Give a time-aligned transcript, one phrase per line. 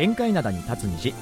[0.00, 1.12] 限界灘に立つ虹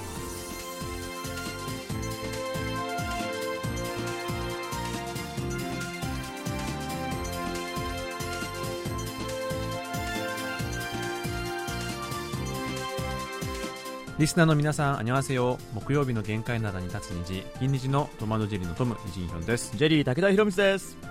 [14.16, 15.58] リスナーの皆さん、あにわせよ。
[15.74, 19.76] 木曜日の限界灘に立つ虹、銀虹のトマトジェリーのトム、ジンヒョンです。
[19.76, 21.07] ジェリー武田博光です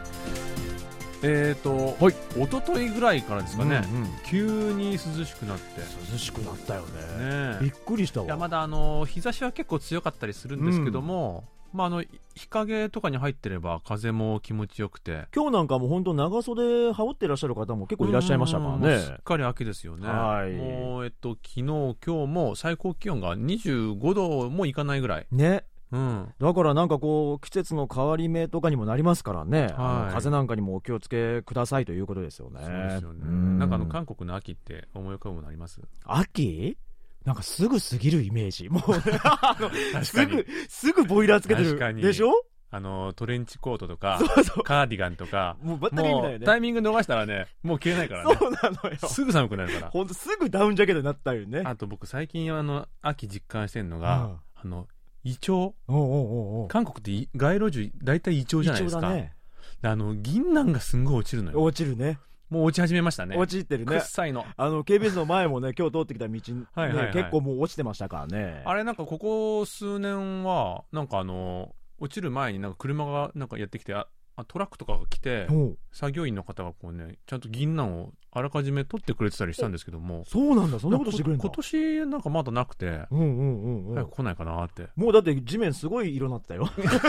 [1.23, 2.15] えーと、はい。
[2.35, 4.07] 一昨日ぐらいからですかね、うんうん。
[4.25, 5.81] 急に涼しくなって。
[6.11, 7.53] 涼しくなったよね。
[7.53, 8.25] ねびっくりしたわ。
[8.25, 12.03] いや、まだあの、日差しは結構強かったりするんですけども、まああの、
[12.35, 15.27] 日陰とかに入ってれば風も気持ちよくて。
[15.35, 18.99] 今日なんかもう本当長袖羽織ってらっしゃる方も結構いらっしゃいましたからね。
[18.99, 20.07] すっかり秋ですよね。
[20.07, 20.53] はい。
[20.53, 25.27] もう、えっと、昨日、今日も最高気温が25度もいかないぐらい。
[25.31, 26.33] ねうん。
[26.39, 30.13] だからなんかこう季節の変わり目とかにもなりますからね、はい。
[30.13, 32.59] 風なんかにもお気をつけくださいということですよね。
[32.63, 33.21] そうですよね。
[33.23, 33.59] うん。
[33.59, 35.81] なんかあの、韓国の秋って思い浮かぶものあります？
[36.03, 36.77] 秋？
[37.25, 38.69] なんかすぐ過ぎるイメージ。
[38.69, 38.93] もう
[40.05, 42.31] すぐすぐボイラーつけてるでしょ？
[42.69, 44.19] あの、トレンチコートとか、
[44.65, 48.35] カーディガンとか、もうバッタリーみもたいうねタイミング逃したらね、もう着れないからね。
[48.37, 48.97] そうなのよ。
[49.07, 49.89] すぐ寒くなるから。
[49.89, 51.61] ほんとすぐダウンジャケットになったよね。
[51.63, 54.01] あと僕最近あの、秋実感してるのうん。
[54.01, 54.85] が、あの、
[55.23, 55.73] イチョウ。
[55.87, 59.09] おうおうおう韓国ってい街路樹、大体イチョウじゃないですか。
[59.13, 59.33] ね
[59.81, 61.61] であの、銀杏がすんごい落ちるのよ。
[61.61, 63.35] 落ちるねもう落ち始めましたね。
[63.35, 64.45] 落ちてるねくっさいの。
[64.55, 74.07] あの KBS の前もね今日通ってきた道、ねはいはいはい結構もう落ちてましたからねあれなんかここ数年は、なんかあの、落ちる前になんか車がなんかやってきて、あ
[74.37, 75.47] あトラックとかが来て、
[75.91, 84.89] 作業員の方がこうね、ちゃんと銀杏をあらかじめ取ってくれてたりしたんですけども、そうなんだそんなことしてくれるんだ今年なんかまだなくて、うんうんうんうん早く来ないかなって。
[84.95, 86.99] もうだって地面すごい色になってたよ結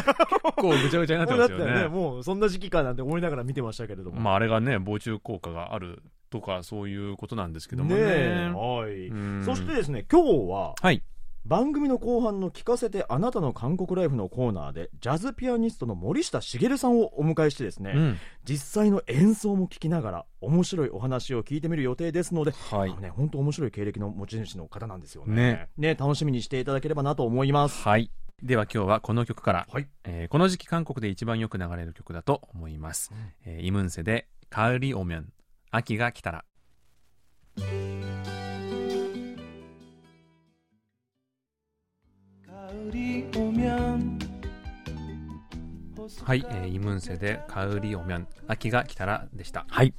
[0.57, 1.89] 構ぐちゃぐちゃになってもうだったよねますよね。
[1.93, 8.01] もうそんな時期かなんて思いながら見てましたけれどもまああれがね、防虫効果があるとかそういうことなんですけどもね。
[8.01, 11.03] ねえはい、うんそしてですね今日ははい。
[11.49, 18.19] 番組の後半の「聞かせてあなたの韓国ライフ」のコーナーでジャズピアニストの森下茂さんをお迎えしてですね、うん。
[18.45, 28.11] 実際の演奏も聞きながら面白いお話を聞いてみる予定ですので、はいあのね本当面白い経歴の持ち主の方なんですよねね楽しみにしていただければなと思いますはい。
[28.43, 33.11] では今日はこの曲から、はいえーこの時期韓国で一番よく流れる曲だと思います。
[33.47, 35.33] えーイムンセで、カウリオミョン、
[35.71, 36.45] 秋が来たら。
[42.69, 42.75] は
[46.35, 49.65] い、えーイムンセで、カウリオミョン、秋が来たらでした。
[49.71, 49.95] はい。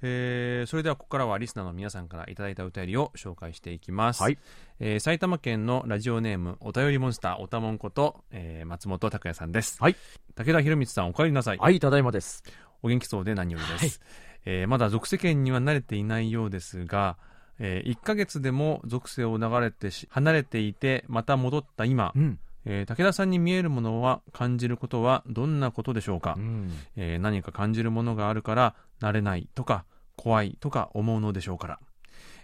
[0.00, 4.38] えーそれではここからはリスナーの皆さんからいただいたお便りを紹介していきます、はい。
[4.80, 9.96] えー埼玉県のラジオネームお便りモンスターおたもんこと、えー松本拓也さんです、はい。
[10.34, 12.42] 武田博光さんお帰りなさい、はいただいまです。
[12.82, 14.08] お元気そうで何よりです、はい。
[14.46, 17.18] えーまだ属世間には慣れていないようですが、
[17.58, 26.70] え1ヶ月でも属性を流れてし離れていてまた戻った今、うん、えー武田さんに見えるものは感じることはどんなことでしょうか、うん。
[26.96, 29.84] えー何か感じるものがあるから慣れないとか
[30.16, 31.78] 怖いとか思うのでしょうから、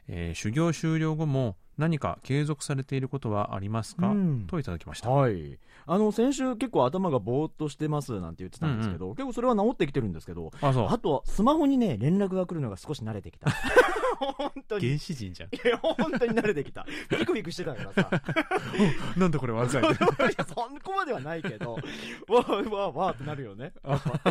[0.08, 4.46] えー修行終了後も何か継続されていることはありますか、うん。
[4.46, 10.88] といただきました、はい、あの先週、結構頭がぼーっとしてますなんて言ってたんですけど、結構それは治ってきてるんですけど、あそう。
[10.88, 13.50] あとはスマホにね、連絡が来るのが少し慣れてきた、
[14.18, 15.50] 本当に、い原始人じゃん。
[15.68, 18.10] や、本当に慣れてきた、ビクビクしてたからさ、
[19.16, 19.94] なんだこれわざ いや、
[20.46, 23.72] そこまではないけど、わーわーわーってなるよね、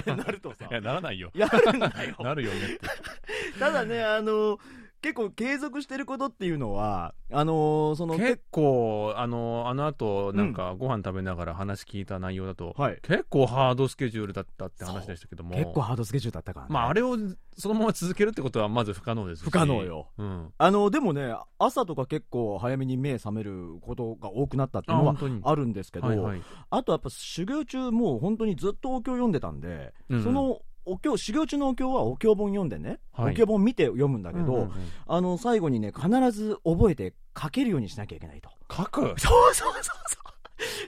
[0.05, 0.67] なるとさ。
[0.69, 1.31] い、やならないよ。
[1.35, 2.15] いや、なるんだよ。
[2.19, 3.59] なるよねって。
[3.59, 4.57] ただね、あの
[5.03, 15.55] 結構継続してることっていうのは、あのその結構あのあの後なんかご飯食べながら話聞いた内容だと、はい、結構ハードスケジュールだったって話でしたけども。
[15.57, 16.73] 結構ハードスケジュールだったからね。
[16.73, 17.17] まああれを
[17.57, 19.43] そのまま続けるってことはまず不可能ですし。
[19.43, 20.07] 不可能よ。
[20.17, 26.41] うん、あのでもね、朝とか結構早めに目覚めることが多くなったっていうのはあるんですけど、はいはい。
[26.69, 30.23] あとやっぱ修行中、もう本当にずっとお経読んでたんで、うんうん。
[30.23, 34.69] そのお経修行中のお経はお経本読んでね、はいお経本見て読むんだけど、うんうんうん
[35.07, 38.49] あの最後にね、必ず覚えて書けるようにしなきゃいけないと。
[38.71, 39.01] 書く？
[39.01, 39.91] そうそうそうそ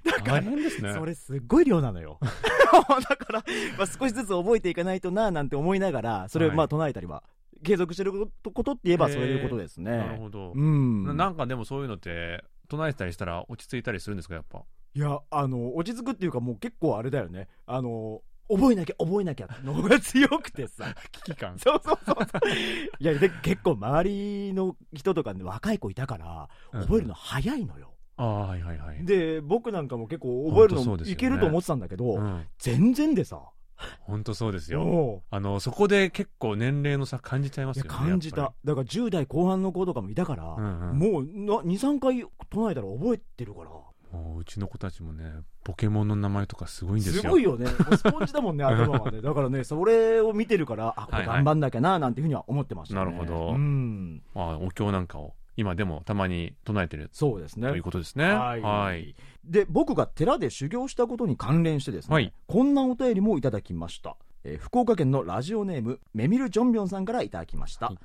[0.06, 0.10] う。
[0.10, 2.20] だから大変ですねそれすっごい量なのよ。
[2.24, 3.44] だから、
[3.78, 7.24] まあ、少しずつ覚えていかないとななんて思いながら、それをはいまあ唱えたりは、
[7.64, 9.92] 継続してることって言えばそういうことですね。
[9.98, 11.04] なるほど、うん。
[11.06, 14.64] ななんかでもそういうのって唱えてたりしたら落ち着いたりするんですかやっぱ？
[14.94, 17.48] いや、あの、落ち着くっていうかもう結構あれだよね。
[17.66, 20.86] あの、覚えなきゃ覚えなきゃの方が強くてさ。
[21.12, 22.26] 危機感そうそうそうそう。
[23.00, 27.92] いや、で、結構周りの人とかね、若い子いたから、覚えるの早いのよ。
[28.18, 33.42] ああはいはいはいで、僕なんかも結構覚えるのねいけると思ってたんだけど、うん全然でさ。
[34.00, 34.84] 本当そうですよ。
[34.84, 37.90] おあの、そこで結構年齢の差感じちゃいますよね。
[37.90, 41.24] 感じただから10代後半の子とかもいたから、うんうんもう
[41.66, 43.70] 23回唱えたら覚えてるから
[44.16, 45.32] もううちの子たちもね、
[45.64, 47.22] ポケモンの名前とかすごいんですよ。
[47.24, 47.68] すごいよね。
[47.68, 53.50] スポンジだもんね 頭がねだからねそれを見てるからあこれ頑張んなきゃななんていうふうには思ってましたね、なるほど。
[53.52, 54.22] うん。
[54.34, 57.10] まあ、お経なんかを今でもたまに唱えてる。
[57.14, 57.70] そうですね。
[57.70, 58.26] ということですね。
[58.26, 59.16] はい、はい。
[59.44, 62.34] で僕が寺で修行したことに関連してですね、はい。
[62.48, 67.98] こんなお便りもいただきました、えー福岡県のラジオネームメミル・ジョンビョンさんからいただきました、はい。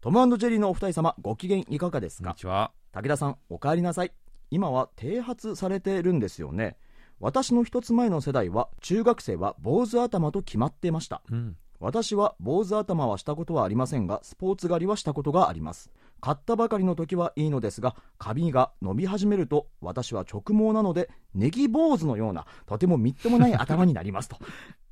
[0.00, 2.30] トムジェリーのお二人様ご機嫌いかがですか？
[2.30, 2.72] こんにちは。
[2.92, 4.12] 武田さんお帰りなさい
[4.50, 6.76] 今は剃髪されてるんですよね。
[7.18, 11.22] 私の一つ前の世代は中学生は坊主頭と決まってました。
[11.30, 11.56] うん。
[11.78, 15.90] 私は坊主頭はしたことはありませんがスポーツ狩りはしたことがあります。
[16.20, 24.38] 買ったばかりの時はいいのですが髪が伸び始めると私は直毛なのでネギ坊主のようなとてもみっともない頭になりますと。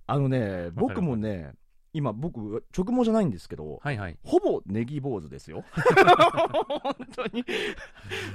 [0.07, 1.55] あのね 僕もね
[1.95, 4.19] 今僕直毛じゃないんですけどはいはい。
[4.25, 5.65] ほぼネギ坊主ですよ。
[6.83, 7.45] 本当に、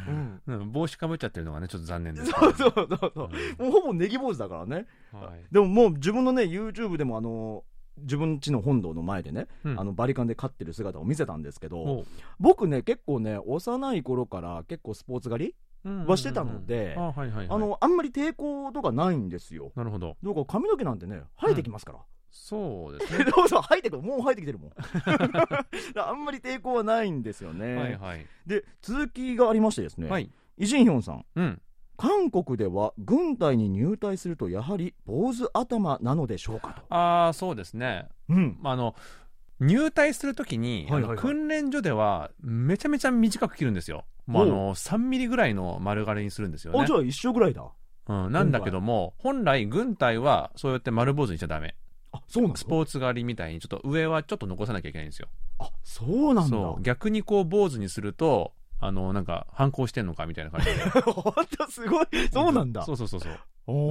[0.07, 2.33] うん、うん、帽子かぶっちゃってるのがね、ちょっと残念です。
[2.33, 2.51] けど。
[2.53, 3.11] そうそうそう。
[3.13, 4.87] そうもうほぼネギ坊主だからね。
[5.11, 5.45] はい。
[5.51, 7.63] でももう自分のね YouTube でもあの
[7.97, 9.79] 自分家の本堂の前でね、うん。
[9.79, 12.05] あのバリカンで飼ってる姿を見せたんですけどお
[12.39, 17.47] 僕ね結構ね幼い頃から結構スポーツ狩りうんはしてたのであ、はいはいはい。
[17.49, 19.71] あのあんまり抵抗とかないんですよ。
[19.75, 20.15] なるほど。
[20.23, 21.99] だから髪の毛なんてね生えてきますから、
[22.31, 23.25] そうですね。
[23.33, 24.71] そうそう生えてくるもう生えてきてるもん
[25.99, 28.25] あんまり抵抗はないんですよね、はいはい。
[28.45, 30.29] で続きがありましてですね、はい。
[30.57, 31.61] イ・ジンヒョンさんうん。
[31.97, 38.07] 韓国では軍隊に入隊するとやはり坊主頭なのでしょうかとああ、そうですね。
[38.29, 38.95] うんまあ、あの、
[39.59, 40.87] 入隊するときに、
[41.17, 44.05] 訓練所ではめちゃめちゃ短く切るんですよ。
[44.27, 46.93] もうあの、3ミリぐらいの丸刈りにするんですよねあじ。
[46.93, 47.69] ゃあ一緒ぐらいだ
[48.07, 51.75] うん、なんだけども、本来軍隊はそうやって丸坊主にしちゃダメ。
[52.11, 52.55] あそうなの？
[52.55, 55.27] スポーツ狩りみたいにちょっと上はちょっと残さなきゃいけないんですよ。
[55.59, 56.49] あそうなんだ。
[56.49, 56.81] そう。
[56.81, 60.73] 逆にこう坊主にすると、あの、なんか反抗してんのかみたいな感じで。
[61.11, 62.05] 本当すごい。
[62.31, 62.83] そうなんだ。
[62.83, 63.31] そうそうそうそう。
[63.31, 63.41] だか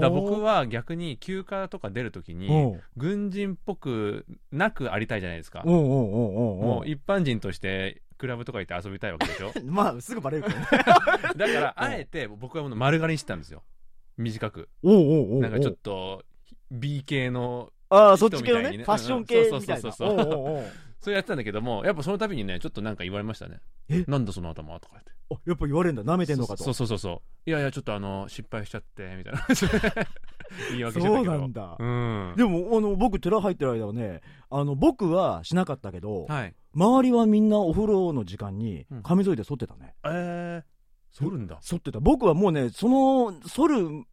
[0.00, 5.62] ら僕は逆に休暇とか出るときに、軍人っぽくなくありたいじゃないですか。
[5.65, 9.53] もう一般人としてクラブとか行って遊びたいわけでしょ。
[9.67, 10.67] まあすぐバレるけどね。
[11.37, 13.62] だからあえて僕はもう丸刈りにしてたんですよ。
[14.17, 14.69] 短く。
[14.82, 16.25] なんかちょっと
[16.73, 19.82] B 系のああそっち系のねねファッション系うんみたいな。
[19.82, 20.25] そうそうそう。
[20.25, 20.64] そう
[21.00, 23.61] それやってたんだけどもやっぱその度にねちょっとなんか言われましたね。
[23.88, 25.12] えなんだその頭とか言って。
[25.31, 26.12] あやっぱ言われるんだ。
[26.12, 26.64] 舐めてんのかと。
[26.64, 26.99] そうそうそう。
[26.99, 29.46] そういやいやちょっとあの失敗しちゃってみたいな。
[30.70, 31.76] 言い訳してたそうけどなんだ。
[31.79, 32.35] うん。
[32.37, 34.20] でもあの僕寺入ってる間はね
[34.50, 36.55] あの僕はしなかったけどはい。
[36.75, 39.02] 周りはみんなお風呂の時間にうん。
[39.02, 39.94] 髪剃りで剃ってたね。
[40.05, 41.58] えー、剃るんだ。
[41.61, 42.00] 剃ってた。
[42.00, 44.05] 僕はもうねその剃る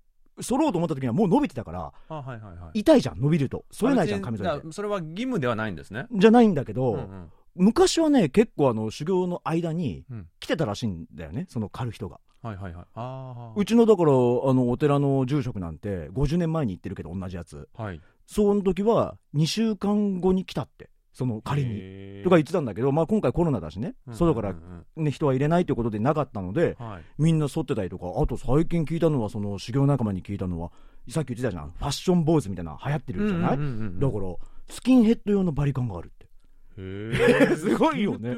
[0.41, 2.79] 剃ろうと思った時にはもう伸びてたからあはいはいはい。
[2.79, 3.65] 痛いじゃん伸びると。
[3.71, 4.55] 剃れないじゃんあ髪剃りで。
[4.55, 6.07] 別にだそれは義務ではないんですね。
[6.11, 7.31] じゃないんだけど、うんうん。
[7.55, 10.27] 昔はね結構あの修行の間にうん。
[10.39, 12.19] 来てたらしいんだよねその狩る人が。
[12.41, 12.85] はいはいはい。
[12.95, 17.67] あうちのだからあのお寺の住職なんて50年前に行ってるけど同じやつ。
[17.75, 18.01] あはい。
[18.27, 24.53] その時は2週間後に来たってその狩りににとか言ってたんだけど、まあ、今回コロナだしね、外から、
[24.97, 27.03] ね、人は入れないということでなかったのでうんはい。
[27.17, 30.71] みんな剃ってたりとかあと最近聞いたのはその修行仲間に聞いたのは
[31.09, 31.71] さっき言ってたじゃん。
[31.71, 34.35] ファッション坊主みたいなの流行ってるじゃない、だから
[34.67, 36.25] スキンヘッド用のバリカンがあるって。
[36.77, 38.35] へえ すごいよね。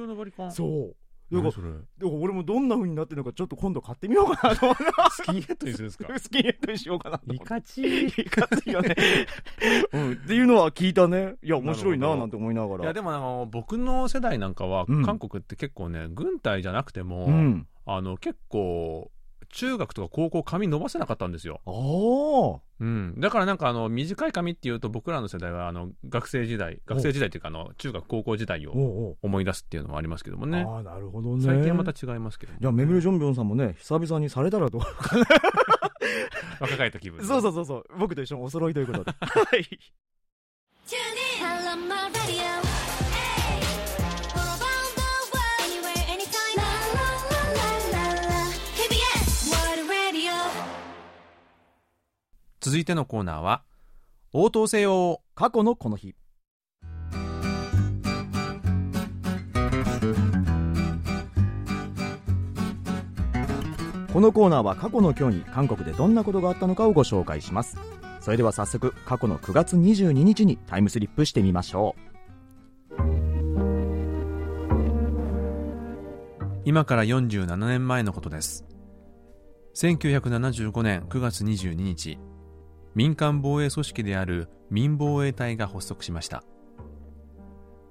[0.51, 0.95] そう
[1.31, 1.67] だから何それ？
[1.71, 4.83] だから俺もどんな風になってるのかちょっと今度買ってみようかなと思って。
[5.11, 6.19] スキンヘッドにするんですか？
[6.19, 7.45] スキンヘッドにしようかなと思って。
[7.45, 8.95] カチいかついよね、
[9.91, 11.35] うん、っていうのは聞いたね。
[11.43, 12.83] いや面白いななんて思いながら。
[12.83, 15.03] いやでもあの僕の世代なんかは、うん。
[15.05, 17.67] 韓国って結構ね軍隊じゃなくても、うん。
[17.85, 19.11] あの結構
[19.49, 21.71] 中学とか高校髪伸ばせなかったんですよ、あ
[22.57, 30.63] あうん、だからなんかあの短い髪っていうと僕らの世代はあの学生時代学生時代っていうかあの中学高校時代を思い出すっていうのもありますけどもね。
[30.67, 31.43] ああなるほどね。
[31.43, 34.81] 最近はまた違いますけど、じゃあメブル・ジョンビョンさんもね久々にされたらどう？
[36.59, 37.25] 若返った気分で。
[37.25, 37.83] そうそうそうそう。
[37.97, 39.11] 僕と一緒にお揃いということで。
[39.19, 39.79] はい
[52.67, 53.63] 続いてのコーナーは
[54.33, 56.15] 応答せよ過去のこの日。
[64.11, 67.77] このコーナーは過去の今日に韓国でどんなことがあったのかをご紹介します。
[68.19, 72.01] それでは早速過去の9月22日にタイムスリップしてみましょう。
[76.65, 78.65] 今から47年前のことです。
[79.73, 82.19] 1975年9月22日。
[82.97, 86.43] 民間防衛組織である民防衛隊が発足しました。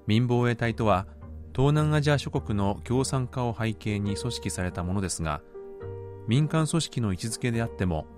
[0.08, 1.06] 民防衛隊とは
[1.54, 5.42] 東南アジア諸国の共産化を背景に組織されたものですが
[6.26, 8.08] 民間組織の位置づけであっても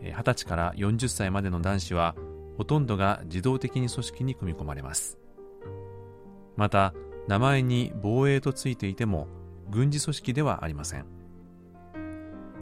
[0.00, 2.14] え20歳から40歳までの男子は
[2.56, 5.18] ほとんどが自動的に組織に組み込まれます。
[6.56, 6.94] また
[7.28, 9.28] 名前に防衛とついていても
[9.68, 11.04] 軍事組織ではありません。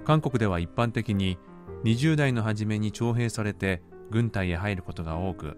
[0.05, 1.39] 韓国では一般的に
[1.85, 5.57] 20代の初めに徴兵されて軍隊へ入ることが多く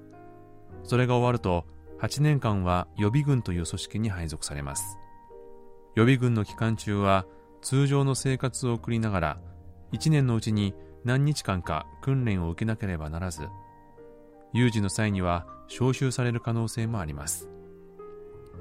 [0.85, 1.65] それが終わると
[2.01, 4.99] 8年間は予備軍という組織に配属されます。
[5.95, 7.25] 予備軍の期間中は
[7.63, 9.41] 通常の生活を送りながら
[9.93, 13.49] 1年のうちに何日間か訓練を受けなければならず
[14.53, 17.49] 有事の際には招集される可能性もあります。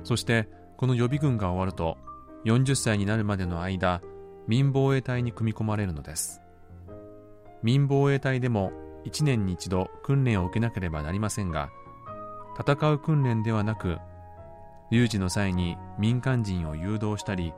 [0.03, 1.97] そしてこの予備軍が終わると
[2.45, 4.01] 40歳になるまでの間
[4.47, 6.42] 民防衛隊に組み込まれるのです。
[7.63, 8.71] 民防衛隊でも
[9.05, 11.69] 1年に一度訓練を受けなければなりませんが
[12.59, 13.97] 戦う訓練ではなく
[14.91, 17.53] 有事の際に民間人を誘導したり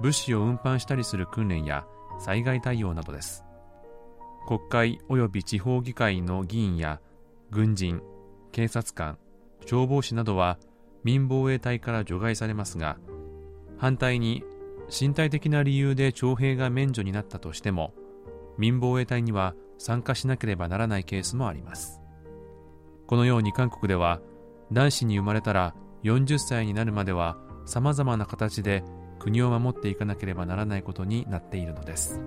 [0.00, 1.86] 物資を運搬したりする訓練や
[2.18, 3.44] 災害対応などです。
[4.46, 7.00] 国会及び地方議会の議員や
[7.50, 8.02] 軍人
[8.52, 9.18] 警察官
[9.66, 10.58] 消防士などは
[11.04, 12.98] 民防衛隊から除外されますが
[13.78, 14.42] 反対に
[14.88, 17.94] 身体的な理由で徴兵が免除になったとしても
[18.60, 22.02] 民防衛隊には参加しなければならないケースもあります。
[23.06, 24.20] このように韓国では
[24.70, 25.74] 男子に生まれたら
[26.04, 28.84] 40歳になるまでは様々な形で
[29.18, 32.20] 国を守っていかなければならないことになっているのです。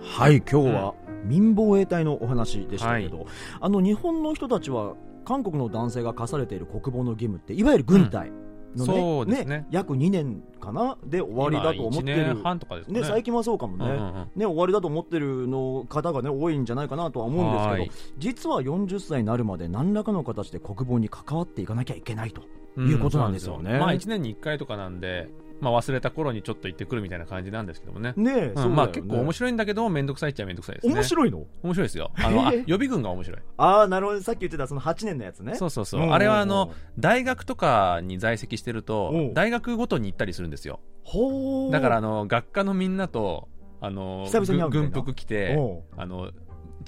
[0.00, 3.26] はい今日は民防衛隊のお話でしたけど、
[3.60, 8.30] あの日本の人たちは韓国の男性が課されている国防の義務っていわゆる軍隊
[8.76, 9.66] のね,、そうですね。
[9.70, 13.00] 約2年かなで終わりだと思って今1る年半とかですかね。
[13.00, 14.28] ね、最近はそうかもね,、うんうんうん。
[14.36, 17.90] ね終わりだと思ってるの方が、ね、多いんじゃないかなとは思うんですけどはい。
[18.18, 22.42] 実は40歳になるまで何らかの形で国防に関わっていかなきゃいけないと
[22.80, 23.78] いうことなんですよね。
[23.78, 25.28] まあ1年に1回とかなんで、
[25.60, 28.14] まあ、忘れた頃にちょっと行ってくるみたいな感じなんですけどもね。
[28.16, 30.94] ねえ、うんまあ結構面白いんだけど面倒くさいっちゃ面倒くさいですね。
[30.94, 31.46] 面白いの？
[31.62, 32.10] 面白いですよ。
[32.16, 33.40] あの、あ予備軍が面白い。
[33.56, 36.02] ああなるほどさっき言ってたその8年のやつねそうそうそう。
[36.02, 40.80] あれはあの、大学とかに在籍してるとうん、大学ごとに行ったりするんですよ。
[41.04, 43.48] ほうだからあの、学科のみんなと、
[43.80, 44.28] あの、
[44.70, 45.56] 軍服着て
[45.96, 46.30] あの、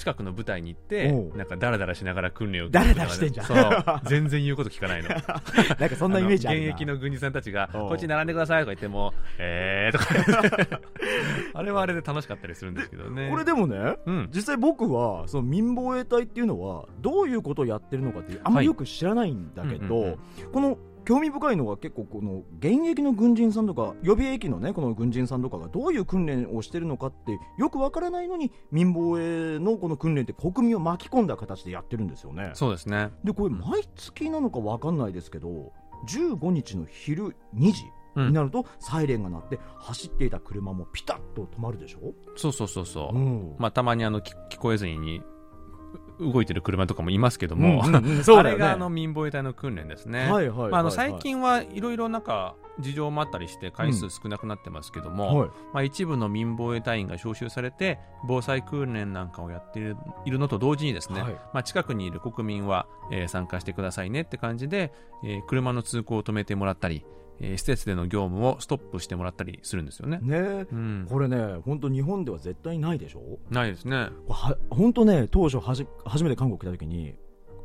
[0.01, 3.85] 近くの部隊に行っておう、なんかダラダラしながら訓練を受ダラダラしてんじゃんそう。
[4.07, 5.11] 全然言うこと聞かないの。
[5.79, 10.79] なんかそんなイメージあるなの現役の軍人さんたちが、おうこっちに並んでくださいとか言っても、えーとか言って、
[11.53, 13.29] あれはあれで楽しかったりするんですけどね。
[13.31, 14.31] これでもねうん。
[14.35, 20.19] 実際僕はその民防衛隊っていうのはどういうことをやってるのかっていうあんまりよく知らないんだけど、うんうんうん
[20.53, 33.11] この興味深いのが結構この現役の軍人さんとか予備役のねこの軍人さんとかがどういう訓練をしてるのかってよくわからないのに民防衛のこの訓練って国民を巻き込んだ形でやってるんですよねそうですね。
[33.25, 35.73] でこれ毎月なのかわかんないですけど
[36.09, 37.85] 15日の昼2時
[38.17, 43.19] になるとサイレンが鳴って走っていた車もピタッと止まるでしょ、そうそうそうそう。
[43.19, 45.23] んまあ、たまにあの、聞聞こえずに、う
[46.21, 48.25] 動いてる車とかもいますけども、うんうんうん。
[48.25, 48.63] そうあだよね。
[48.63, 50.21] れがあの民防衛隊の訓練ですね。
[50.21, 50.71] はいはいはいはい。
[50.73, 55.49] まあ、あの最近はいろいろなんか事情もあったりして回数少なくなってますけども、はい。
[55.73, 61.33] まあ、一部の民防衛隊員が招集されて防災訓練なんかをやっているいるのと同時にですね、はい。
[61.53, 64.93] まあ、近くにいる国民は、えー参加してくださいねって感じで、
[65.25, 67.05] えー車の通行を止めてもらったり、
[67.41, 70.19] えー施設での業務をストップしてもらったりするんですよね。
[70.23, 70.67] ね。
[70.73, 73.39] うん、これね本当日本では絶対ないでしょ？
[73.51, 74.09] ないですね。
[74.71, 77.15] 本当ね当初はじ初めて韓国来た時に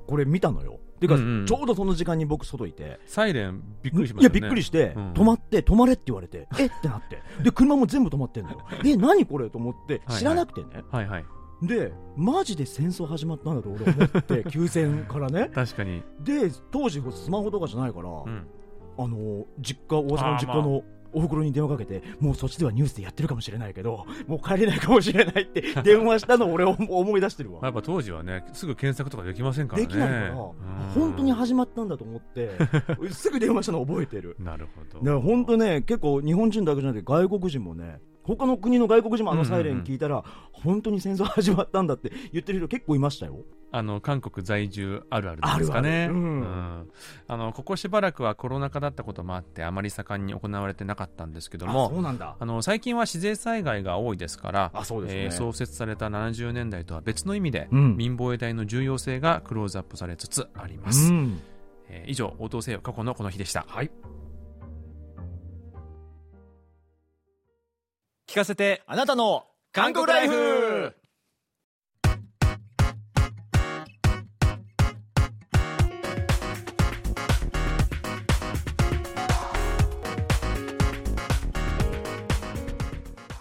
[0.07, 0.79] これ見たのよ。
[0.99, 1.45] ていうか、うんうん。
[1.45, 2.99] ちょうどその時間に僕外いて。
[3.05, 4.39] サイレンびっくりしまいやしたね。
[4.41, 5.11] びっくりして、うん。
[5.13, 6.67] 止まって止まれって言われて え？
[6.67, 7.21] ってなって。
[7.43, 8.59] で車も全部止まってんのよ。
[8.85, 11.25] え何これと思ってはい知らなくてね、はいはい。
[11.63, 15.49] でマジで戦争始まったんだと俺思って 休戦からね。
[15.53, 16.01] 確かに。
[16.21, 18.47] で当時スマホとかじゃないから、うん。
[18.97, 20.83] あの実家大阪の実家の
[21.15, 27.61] お袋に電話かけて、もうそっちではニュースでやってるかもしれないけどもう帰れないかもしれないって 電話したのを俺思思い出してるわ。
[27.63, 29.87] やっぱ当時はね、すぐ検索とかできませんからね。
[29.87, 30.35] できないから、うん。
[30.93, 32.51] 本当に始まったんだと思って
[33.11, 34.35] すぐ電話したの覚えてる。
[34.39, 34.99] なるほど。
[34.99, 43.37] だから本当ね結構日本人だけじゃなくて外国人もね他の国の外国人もあのサイレン聞いたら、本当に戦争始まったんだって言ってる人結構いましたよ。
[43.71, 46.05] あの韓国在住あるあるですかね。
[46.05, 46.13] あるある。
[46.13, 46.39] うん。
[46.41, 46.87] ん。
[47.27, 51.91] あのここしばらくはコロナ禍だったこともあってあまり盛んに行われてなかったんですけどあも
[52.39, 55.23] あの最近は自然災害が多いですからあそうですね。
[55.25, 57.97] えー創設された70年代とは別の意味で、うん。
[57.97, 61.41] 民防衛隊の重要性がクローズアップされつつありまうす、ん。
[61.89, 63.65] えー以上応答せよ過去のこの日でした。
[63.67, 63.91] はい
[68.35, 70.93] 聞かせてあなたの韓国ライフ。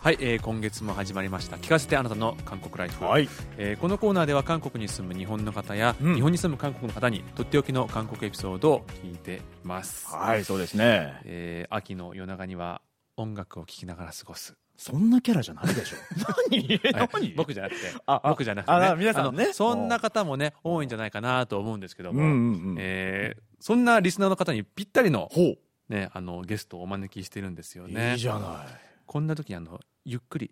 [0.01, 1.57] はい、えー今月も始まりました。
[1.57, 3.29] 聞かせてあなたの韓国ライフ、はい。
[3.59, 6.15] えーこのコーナーでは韓国に住む日本の方や、うん。
[6.15, 11.21] 日本に住む韓国の方にとっておきの韓国エピソードを聞いています、はいそうですね。
[11.25, 12.81] えー秋の夜長には
[13.17, 15.97] 音楽を聴きながら過ごすそんなキャラじゃないでしょ。
[16.51, 16.79] 何？
[17.09, 17.35] はい。
[17.37, 17.93] 僕じゃなくて。
[18.25, 19.53] 僕じゃなくて、ね、あ皆さんね。
[19.53, 22.35] そんな方もね多いんじゃないかなと思うんですけども、うんうん
[22.71, 22.77] うん。
[22.79, 25.55] えーそんなリスナーの方にぴったりの,、ほ
[25.89, 28.13] ね、あのゲストをお招きしてるんですようね。
[28.13, 28.81] いいじゃない。
[29.07, 30.51] こんな時あのゆっくり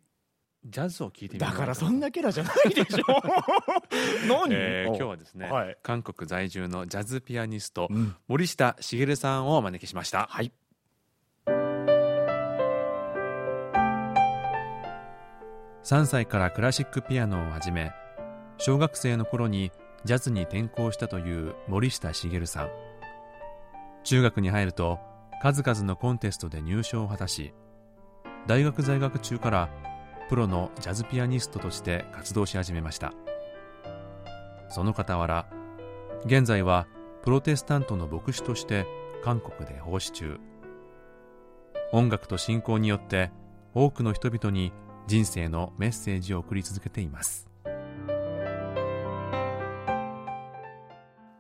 [0.65, 3.05] ジャズを聴いてみだからそんなキャラじゃないでしょ。
[4.29, 4.89] 何、えー。
[4.89, 5.77] 今日はですね、はい。
[5.83, 8.17] 韓国在住のジャズピアニスト、うん。
[8.29, 10.53] 森下茂さんをお招きしました、はい
[15.85, 17.93] 3歳からクラシックピアノを始め
[18.59, 19.73] 小学生の頃に
[20.05, 22.71] ジャズに転校したという森下茂さん。
[24.05, 25.01] 中学に入ると
[25.43, 27.53] 数々のコンテストで入賞を果たし
[28.47, 29.71] 大学在学中から
[30.29, 33.13] プロのジャズピアニストとして活動し始めました。
[34.69, 35.47] その傍ら
[36.25, 36.87] 現在は
[37.23, 38.87] プロテスタントの牧師として
[39.25, 40.39] 韓国で奉仕中。
[41.93, 43.33] 音楽と信仰によって
[43.75, 44.73] 多くの人々に
[45.07, 47.49] 人生のメッセージを送り続けています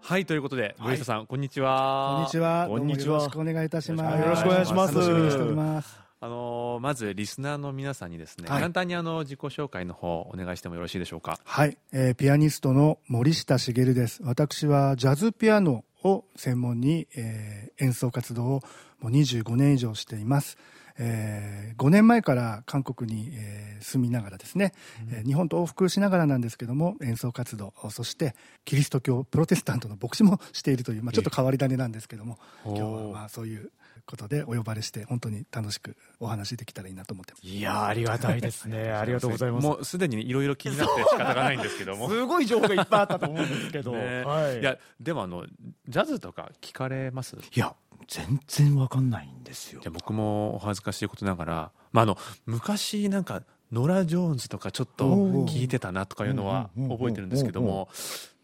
[0.04, 2.66] はいということで森下さん、こんにちはこんにちは。
[2.68, 4.20] こんにちはよろしくお願いいたします。
[4.20, 6.00] よろしくお願いします楽しみにしております。
[6.20, 11.38] あのーまずリスナーの皆さんにですね、はい簡単にあの自己紹介の方お願いしてもよろしいでしょうか？
[11.44, 14.20] はい、えーピアニストの森下茂です。
[14.24, 18.60] 私はジャズピアノを専門に、えー演奏活動を
[19.00, 20.56] もう25年以上しています。
[20.98, 24.72] え5年前から韓国に、えー住みながらですね、
[25.10, 33.70] えー日本と往復しながらなんですけども演奏活動そしてキリスト教プロテスタントの牧師もしているという、まあ、ちょっと変わり種なんですけども今日はまあそういう
[34.06, 37.46] ことでお呼ばれして本当に楽しくお話できたらいいなと思ってます。
[37.46, 38.90] いやーありがたいですね。
[38.92, 39.66] ありがとうございます。
[39.66, 42.08] もうすでにいろいろ気になって仕方がないんですけども。
[42.08, 42.24] す。
[42.26, 45.46] ごい情報がいっぱいあったと思うんですけど、ねはい、いやでもあの
[45.88, 47.36] ジャズとか聞かれます？
[47.36, 47.74] いや
[48.08, 49.80] 全然わかんないんですよ。
[49.80, 55.06] じゃあ僕もお恥ずかしいことながら、まあ、あの昔なんかノラ・ジョーンズとかちょっと
[55.46, 57.88] 聞いてたなとかいうのは覚えてるんですけども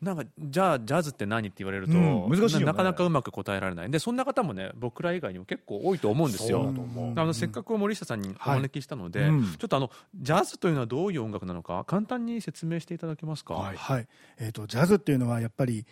[0.01, 2.67] なんかじゃあジャズって何って言われると、うん難しいよね。
[2.67, 3.91] なかなかうまく答えられない。
[3.91, 6.73] でそんな方もね僕ら以外にも結構多いと思うんですそうよだ。
[6.73, 9.29] と思うあのせっかく森下さんにお招きしたので、はい。
[9.31, 9.45] うん。
[9.45, 13.77] ちょっとあのジャズというのはどういう音楽なのか簡単に説明していただけますか、はい。
[13.77, 14.07] はい、
[14.39, 15.85] えー、とジャズっていうのはやっぱり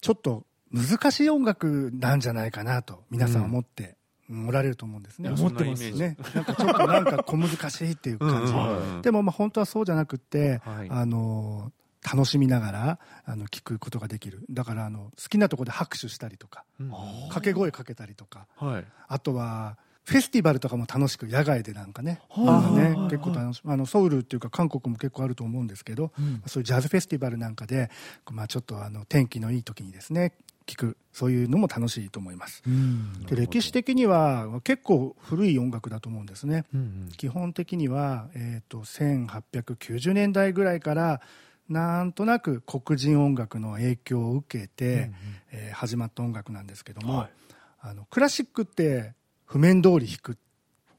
[0.00, 3.96] ちょっと難しい音楽なんじゃないかなと皆さん思って、
[4.30, 4.48] うん。
[4.48, 5.28] おられると思うんですね。
[5.28, 6.24] いや思ってますそんなイメージ。
[6.24, 6.34] ね。
[6.34, 8.52] なんかちょっとなんか小難しいっていう感じ。
[8.52, 10.88] うんうんうんでもまあ本当はそうじゃなくって、はい。
[10.90, 11.70] あの
[12.02, 14.44] 楽しみながらあの聞くことができる。
[14.50, 16.90] だからあの好きなところで拍手したりとか、うん。
[16.90, 18.84] 掛け声かけたりとか、はい。
[19.08, 22.76] あとはフェスティバルとかも楽しく野外でなんかね、はい。
[22.76, 26.42] ね結構楽しあのソウルっていうか韓国も結構あると思うんですけど、うん。
[26.46, 27.90] そういうジャズフェスティバルなんかで、
[28.30, 30.32] まあ、ちょっとあの天気のいい時にですね
[30.66, 32.62] 聞くそういうのも楽しいと思います。
[32.66, 33.26] うん。
[33.26, 36.64] で歴史的には結構古い音楽だと思うんですね。
[36.74, 37.08] うんうん。
[37.16, 41.20] 基本的には、えー、と1890年代ぐらいから
[41.68, 45.10] なんとなく黒人音楽の影響を受けて、
[45.50, 47.30] えー始まった音楽なんですけども、はい。
[47.80, 50.38] あのクラシックって譜面通り弾く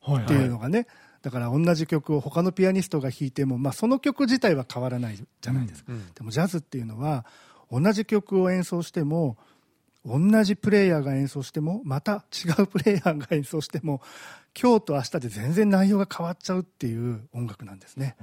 [0.01, 0.87] はいっていうのがね、
[1.21, 6.13] だから同じ曲を他のピアニストが弾いても、まあ、その曲自体は変わらないじゃないですか、うん。
[6.13, 7.25] でもジャズっていうのは
[7.71, 9.37] 同じ曲を演奏しても
[10.05, 14.01] 同じプレイヤーが演奏してもまた違うプレイヤーが演奏しても
[14.59, 18.15] 今日と明日で全然内容が変わっちゃうっていう音楽なんですね。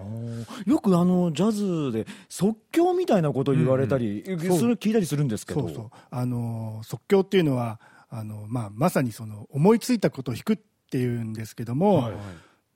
[0.66, 5.90] よくあのジャズで即興みたいなこと言われたり、そうそれ聞いたりするんですけど。
[6.11, 10.59] あの即興っていうのはあの、まあ、まさにその思いついたことを弾くっ
[10.90, 12.12] ていうんですけども、はい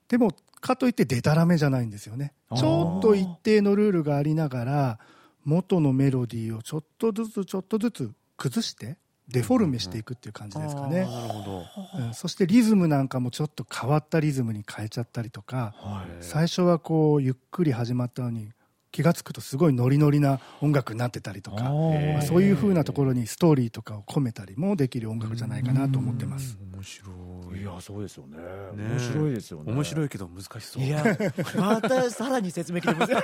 [0.08, 2.32] でもかといってデタラメじゃないんですよね。
[2.56, 4.98] ちょっと一定のルールがありながら
[5.44, 8.96] 元のメロディーをちょっとずつちょっとずつ崩して
[9.28, 11.62] デフォルメしていくっていう感じですかね、なるほど。
[12.06, 12.14] うん。
[12.14, 16.16] そしてリズムなんかもちょっと変わったリズムに変えちゃったりとかはい。
[16.20, 18.52] 最初はこうゆっくり始まったのに
[18.94, 26.56] 気が付くとすごいノリノリな音楽になってたりとかまあ、そういうふうなところにストーリーとかを込めたりもできる音楽じゃないかなと思ってます。
[26.72, 27.10] 面白
[27.56, 27.64] い。
[27.64, 28.36] やそうですよね。
[28.36, 28.88] ね。
[28.90, 29.72] 面白いですよね。
[29.72, 30.82] 面白いけど難しそう。
[30.82, 31.02] いや
[31.58, 33.12] またさらに説明聞いてます。
[33.14, 33.18] で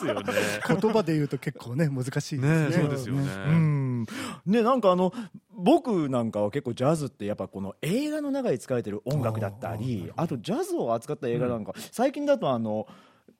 [0.00, 0.32] すよね。
[0.80, 2.66] 言葉で言うと結構ね難しいですね。
[2.66, 3.22] ねそうですよね。
[3.46, 4.06] うん。
[4.46, 5.12] ねなんかあの
[5.50, 12.86] 僕なんかは結構ジャズってやっぱこの映画の中で使われてる音楽だったりあとジャズを扱った映画なんか、最近だとあの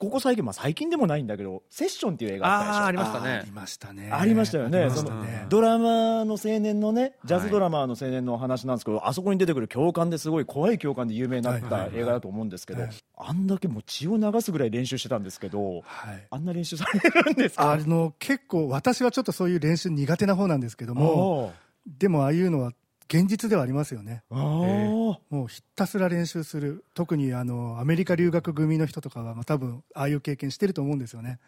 [0.03, 2.85] ここ最近、まあ、最近でもないんだけどセッションっていう映画あったでしょ。
[2.87, 3.31] ありましたね。
[3.31, 4.11] ありましたね。
[4.11, 4.79] ありましたよね。
[4.79, 12.89] ありましそのドラマの青年のねジャズドラマーの青年のお話なんですけど、あそこに出てくる教官ですごい怖い教官で有名になった映画だと思うんですけど、はい。
[12.89, 16.27] はいあんだけもう血を流すぐらい練習してたんですけどはい。
[16.29, 17.71] あんな練習されるんですか？
[17.71, 21.53] あの結構私はちょっとそういう練習苦手な方なんですけども
[21.87, 22.73] でもああいうのは
[23.13, 24.23] 現実ではありますよね。
[24.31, 25.19] あー。
[25.29, 26.87] もうひたすら練習する。
[26.95, 31.39] 特にあのアメリカ留学組の人とかは、まあ、多分ああいう経験してると思うんですよね。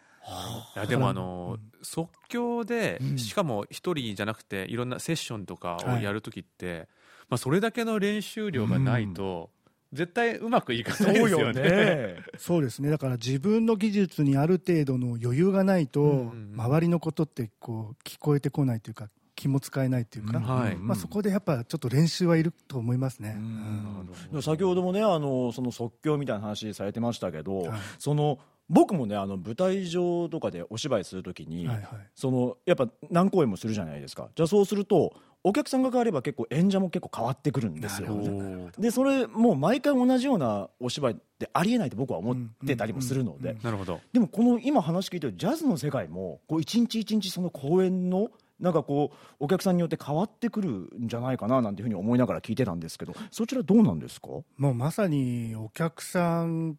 [0.75, 3.17] いやでもあの、即興で、うん。
[3.17, 6.03] しかも一人じゃなくていろんなセッションとかをはい。
[6.03, 6.87] やるときって、
[7.29, 9.49] まあ、それだけの練習量がないと、
[9.91, 11.61] 絶対うまくいかないですよね。
[11.61, 12.15] ね。
[12.37, 12.91] そうですね。
[12.91, 16.53] だから自分の技術にある程度の余裕がないと、んうん。
[16.55, 20.75] 周りのことってこう聞こえてこないというか気も使えないというか、うんはい。
[20.77, 23.35] まあ、そこでやっぱちょっと練習はいると思いますね。
[24.33, 24.41] うん。
[24.41, 27.79] 先ほどもねあのその即興みたいな話されてましたけど、はい。
[27.99, 31.87] その僕もねあの舞台上とかでお芝居するときに、はいはい。
[32.15, 34.29] そのやっぱ何公演もするじゃないですか。
[34.35, 38.15] じゃあそうするとお客さんが変われば結構演者も結構変わってくるんですよ。
[38.15, 38.31] なるほど。
[38.37, 43.99] おーでそれもう毎回同じようなお芝居ってありえないと僕は思ってたりもするので、なるほど。
[44.11, 54.29] でもこの今話聞いてるジャズの世界もこう一日一日その公演のなんかこうお客さんによって変わってくるんじゃないかななんていうふうに思いながら聞いてたんですけどそちらどうなんですか？
[54.57, 56.77] もうまさにお客さん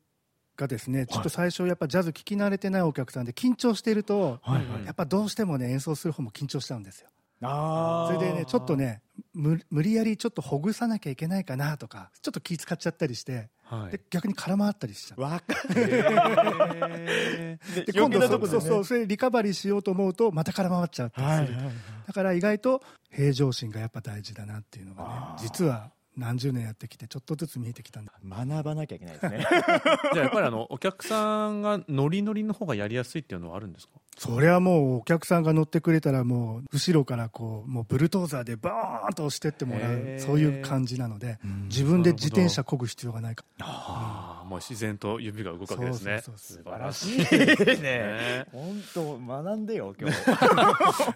[0.56, 7.08] がですねちょっと最初やっぱジャズ聞き慣れてないお客さんで緊張していると、はいやっぱどうしてもね演奏する方も緊張しちゃうんですよ。
[7.10, 9.02] あそれでねちょっとね
[9.34, 13.92] 無無理やりちょっとほぐさなきゃいけないかなとかちょっと気使っちゃったりしてはい。
[13.92, 17.84] で逆に空回ったりしちゃうわかへー。
[17.84, 21.58] で今度そうそうそうそれリカバリーしようと思うとまた空回っちゃったりする、
[22.06, 25.10] だから意外と平常心がやっぱ大事だなっていうのがね
[25.42, 28.12] 実は何十年やってきてちょっとずつ見えてきたんだ。
[28.26, 29.38] 学ばなきゃいけないですね。
[29.44, 33.92] じゃあやっぱりあのお客さんがノリノリの方がやりやすいっていうのはあるんですか？
[34.18, 43.44] それはもうお客さんが乗ってくれたらもう後ろからこうもうブルドーザーでバーンと押してってもらうそういう感じなので自分で自転車漕ぐ必要がないか。
[43.60, 46.22] ああもう自然と指が動くわけですね。
[46.22, 47.18] そうそうそう素晴らしい。
[47.18, 47.96] いいね。
[47.96, 48.46] ね。
[48.52, 50.16] 本当学んでよ今日。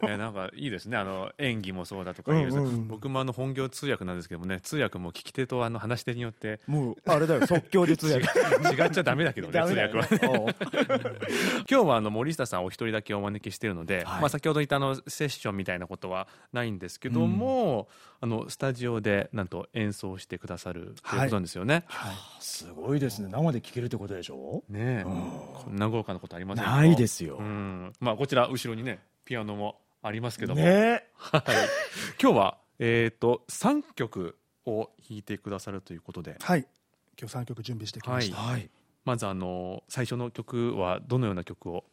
[0.09, 0.97] え なんかいいですね。
[0.97, 7.47] あの演技もそうだとかいう、うんうん僕もあの本業通訳なんですけどもね通訳も聞き手とあの話し手によってもうあれだよ。
[7.47, 8.27] 即興で通違訳
[8.83, 10.19] 違っちゃダメだけどねダ通訳はね。
[10.19, 10.55] ね
[11.71, 14.21] 今日はあの森下さんお一人だけお招きしているので、はい。
[14.21, 17.89] まあ、先ほど言ったあのセッションみたいなことはないんですけども、
[18.21, 21.85] あのスタジオでなんと演奏してくださるということなんですよね。
[22.39, 24.65] すごいですね生で聴けるってことでしょ？
[24.69, 26.71] ねえ、こんな豪華なことありませんよ。
[26.71, 27.37] ないですよ。
[27.39, 27.93] うん。
[28.01, 31.43] まあ、こちら後ろにねピアノもありますけども、ねはい。
[32.23, 36.37] 今日は、えー、と3曲を弾いてくださるということで。
[36.41, 36.67] はい。
[37.21, 38.37] 今日3曲準備してきました。
[38.37, 38.71] はい。
[39.05, 41.85] まずあの最初の曲はどのような曲を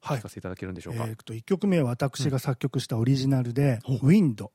[0.00, 0.16] はい。
[0.18, 4.52] 聴かせていただけるんでしょうか、えーと1曲目は私が作曲したオリジナルで「ウィンド」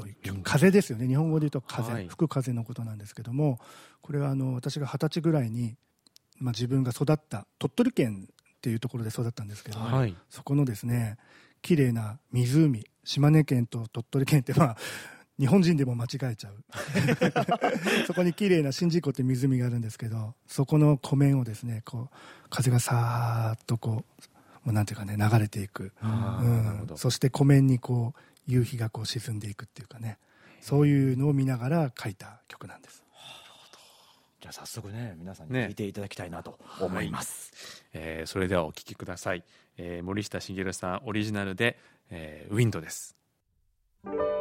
[0.00, 1.06] という曲風ですよね。
[1.06, 2.08] 日本語で言うと風、はい。
[2.08, 3.58] 吹く風のことなんですけども
[4.00, 5.76] これはあの私が二十歳ぐらいに、
[6.38, 10.14] まあ、自分が育った鳥取県っていうところで育ったんですけど、はい。
[10.28, 11.16] そこのですね
[11.62, 14.76] 綺麗な湖島根県と鳥取県ってまあ
[15.38, 16.64] 日本人でも間違えちゃう。
[18.06, 22.16] そこに綺麗な宍道湖って湖があるんですけどそこの湖面をですねこう
[22.50, 26.86] 風がさーっとこうもうなんていうかね流れていく、うん。
[26.96, 30.18] そして湖面にこう夕日がこう沈んでいくっていうかね。
[30.60, 33.04] そういうのを見ながら書いた曲なんです。
[34.40, 35.66] じゃあ早速ね皆さんにね。
[35.66, 39.44] 聴いていただきたいなと思います、えーそれではお聴きください、
[39.76, 41.78] えー森下茂さんオリジナルで、
[42.10, 43.16] えーウィンドです「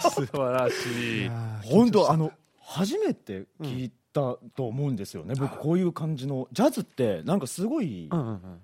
[0.00, 1.30] 素晴らしい。
[1.64, 8.08] 本当あの初めて聞いたと思うんですよね、僕こういう感じのジャズってなんかすごい、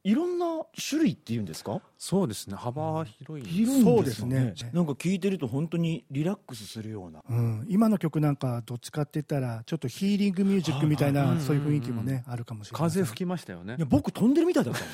[0.03, 0.32] いろんな
[0.75, 1.81] 種類っていうんですか？
[1.99, 2.57] そうですね。
[2.57, 3.47] 幅広い。
[3.47, 4.45] 広いんそうでよね。
[4.51, 4.71] ですすね。
[4.73, 7.23] なんか聞いてると本当にリラックスするような。
[7.29, 13.75] うん、今の曲なんかどっちかって言ったらちょっとヒーリングミュージックみたいはいはいなそういう雰囲気もねあるかもしれない風吹きましたよね。
[13.77, 13.87] いや。
[13.89, 14.81] 僕飛んでるみたいだった。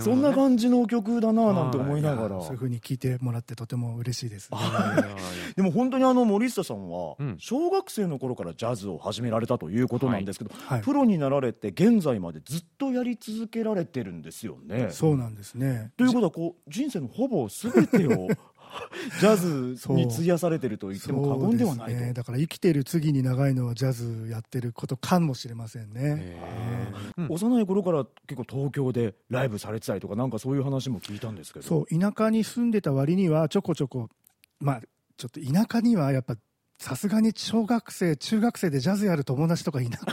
[0.00, 4.58] そんな感じの曲だななんて思いながら、そういう風に聞いてもらってとても嬉しいです、ね、
[5.56, 7.36] でも本当にあの森下さんはうん。
[7.38, 10.82] 小学生の頃からジャズを始められたということなんですけど、はい。
[10.82, 14.88] プロになられて現在までずっとやり続けられてるんですよね。
[14.90, 15.92] そうなんですね。
[15.96, 18.28] ということはこう人生のほぼ全てを
[19.20, 22.00] ジャズに費やされてると言っても過言ではないと。
[22.00, 26.38] ね、だから生きてる次に長いのはジャズやってることかもしれませんね、
[27.16, 27.26] うん。
[27.30, 31.66] 幼い頃から結構東京でライブされてたりとかなんかそういう話も聞いたんですけど。
[31.66, 34.08] そう田舎に住んでた割にはちょこちょこ
[34.60, 34.82] まあ
[35.16, 36.36] ちょっと田舎にはやっぱ
[36.80, 40.06] さすがに小学生中学生でジャズやる友達とかいなく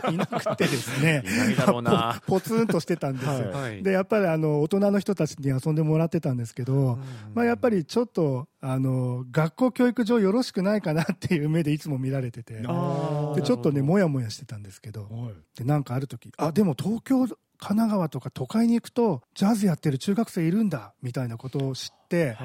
[0.00, 1.22] て いなくてですね。
[1.24, 2.20] いないだろうな。
[2.26, 3.50] ポツンとしてたんですよ、はい。
[3.52, 3.82] はい。
[3.84, 6.98] でやっぱりあの大人の人たちに遊んでもらってたんですけど、
[7.34, 12.54] まあ、やっぱりちょっとあの学校教育上よろしくないかなっていう目でいつも見られてて。
[12.54, 15.02] でちょっとねもやもやしてたんですけど。
[15.02, 15.34] はい。
[15.56, 22.36] でなんかある時あでも東京神奈川とか都会に行くとジャズやってる中学生いるんだみたいなことを知って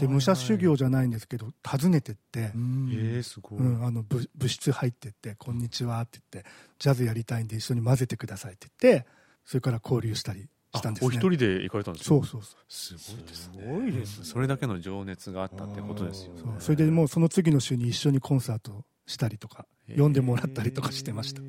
[0.00, 2.90] で武者修行じゃないんですけど訪ねてって、うん。
[2.90, 3.58] えー、すごい。
[3.58, 9.06] うん、あの部部室入ってって「こんにちは」って言って「ジャズやりたいんで一緒に混ぜてください」って言って
[9.44, 11.08] それから交流したりしたんですね。
[11.08, 12.60] お一人で行かれたんですかそうそうそう。
[12.68, 13.62] すごいですね。
[13.62, 14.24] すごいですね。
[14.24, 16.42] それだけの情熱があったってことですよね。
[16.58, 19.66] それでもうその次の週に一緒にコンサートしたりとか
[19.96, 21.42] 呼んでもらったりとかしてました、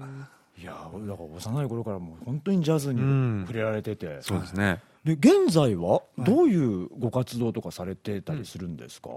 [0.60, 3.44] いやーだから幼い頃からもう本当にジャズにうん。
[3.48, 4.82] 触れられてて、そうですね。
[5.04, 9.10] で現在はどういうご活動とかされてたりするんですか、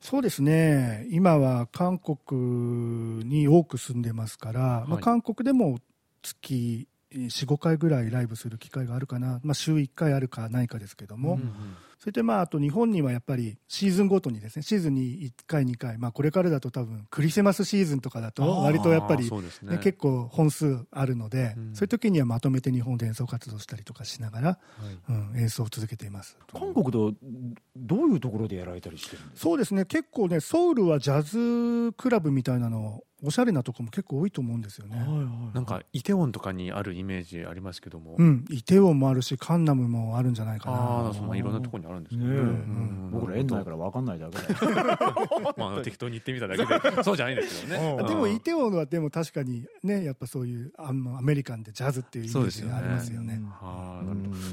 [0.00, 1.06] そうですね。
[1.10, 5.78] 今は韓国に多く住んでますから、まあ、はい韓国でも
[6.22, 19.38] 月45回ぐらいライブする機会があるかな、まあ、週1回あるかないかですけども、うんうんそれでまああと日本にはやっぱりシーズンごとにですねシーズンに1回2回、まあ、これからだと多分クリスマスシーズンとかだと割とやっぱりね。
[19.62, 21.74] ね、結構本数あるので、うん。
[21.74, 24.58] そういう時にはまとめて日本で演奏活動したりとかしながら、は
[25.08, 25.12] い。
[25.32, 26.36] うん、演奏を続けています。
[26.52, 27.12] 韓国では
[27.76, 29.40] どういうところでやられたりしてるんですか？
[29.42, 29.84] そうですね。
[29.84, 34.96] 結構ねソウルはジャズクラブみたいなのおしゃれなとこも結構多いと思うんですよね、
[35.52, 40.76] なんかイテウォンとかにあるイメージありますけども、うん、イテウォンもあるしカンナムもあるんじゃないかな。
[40.76, 42.26] ああそんないろんなところにあるんですね。
[42.26, 42.36] ねえ。
[42.38, 43.10] うん。
[43.12, 44.54] 僕ら園内から分かんないだけで
[45.56, 46.64] まあ適当に言ってみただけ
[46.96, 47.02] で。
[47.02, 48.08] そうじゃないんですけどね。
[48.08, 53.40] でもイテウォンはでも確かにねやっぱそういうあのアメリカンでジャズっていうイメージがありますよね。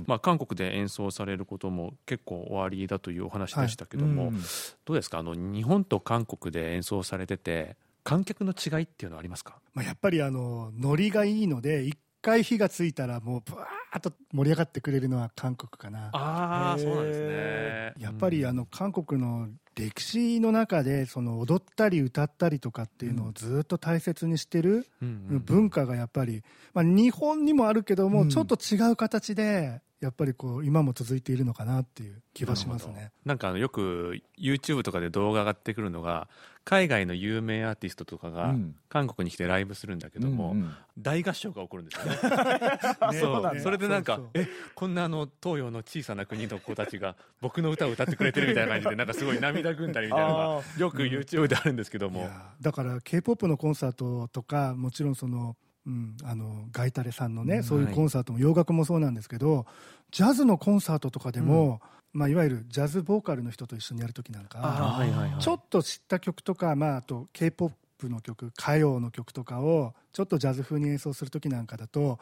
[0.07, 4.41] まあ、韓国で演奏されることも結構おありだというお話でしたけども、うん。
[4.85, 5.19] どうですか？
[5.19, 9.59] あの日本と韓国で演奏されてて観客の違いっていうのはありますか？
[9.73, 16.09] まあ、やっぱりあのノリがいいので一回火がついたらもうブワーッと盛り上がってくれるのは韓国かな。
[16.11, 17.93] ああそうなんですね。
[17.99, 33.11] やっぱりあの韓国の歴史の中でその踊ったり歌ったりとかっていうのをずっと大切にしてる文化がやっぱり、まあ、日本にもあるけどもちょっと違う形でやっぱりこう今も続いているのかなっていう気はしますね。
[33.23, 36.27] なんかあのよく YouTube とかで動画上がってくるのが
[36.65, 38.75] 海外の有名アーティストとかがうん。
[38.89, 40.73] 韓国に来てライブするんだけども、うんうん。
[40.97, 42.05] 大合唱が起こるんですよ。
[43.11, 43.59] ねねそうね。
[43.59, 44.43] それでなんかそうそう。
[44.43, 52.29] えこんなあの東洋の小さな国の子たちが僕の歌を歌ってくれてるみたいな感じでなんかすごい涙ぐんだりみたいなのがよく YouTube であるんですけども、
[52.61, 55.55] だから k p o p のコンサートとかもちろんその、
[55.87, 59.65] うん、あのガイタレさんのね、そういうコンサートも洋楽もそうなんですけど
[60.11, 64.99] ジャズのコンサートとかでも、まあ、いわゆるジャズボーカルの人と一緒にやる時なんか
[65.39, 72.19] ちょっと知った曲とか、まあ、あと k p o p の曲歌謡の曲とかをちょっとジャズ風に演奏する時なんかだと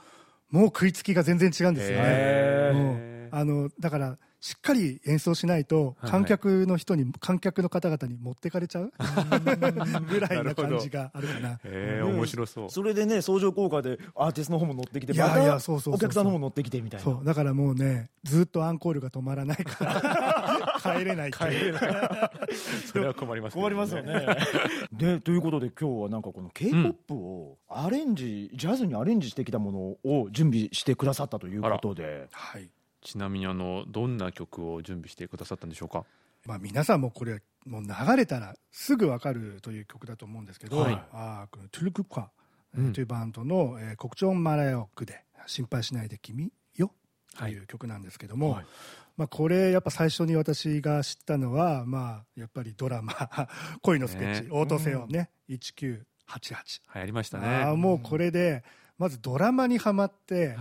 [0.52, 3.13] もう食いつきが全然違うんですよね。
[3.32, 8.92] あのだからしっかり演奏しないとはい観客の人に、観客の方々に持ってかれちゃう？
[10.10, 11.60] ぐらいな感じがあるかな。
[11.64, 12.70] へー面白そう。
[12.70, 17.06] それでね相乗効果でアーティストの方も乗ってきていやまたいやそうそうお客さんの方も乗ってきてみたいな。
[17.06, 17.26] そう。
[17.26, 21.82] だからもうねずっとアンコールが止まらないから帰れない帰れない。
[22.92, 24.28] それは困ります、困りますよね。
[24.92, 32.28] でということで今日はなんかこの k p o p をアレンジ、ジャズにアレンジしてきたものを準備してくださったということで。
[32.34, 32.70] はい
[33.04, 36.06] ちなみにあのどんな曲を準備してくださったんでしょうか？
[36.46, 40.94] まあ、皆さんもこれもう流れたらすぐ分かるという曲だと思うんですけど、はい。
[41.14, 42.32] あーこのトゥルクカ
[42.76, 46.92] うんというバンドの「えー、国鳥マラヨクで心配しないで君よ」
[47.38, 47.54] とはい。
[47.54, 48.66] いう曲なんですけども、はい。
[49.16, 53.14] まあ、これやっぱ最初に私が知ったのは、まあ、やっぱりドラマ
[53.84, 54.48] 「恋のスケッチ」ね。
[54.52, 56.00] 応答せよね、1988、
[56.96, 57.48] 流行りましたね。
[57.48, 58.64] ああもうこれで
[58.98, 60.56] まずドラマにはまって、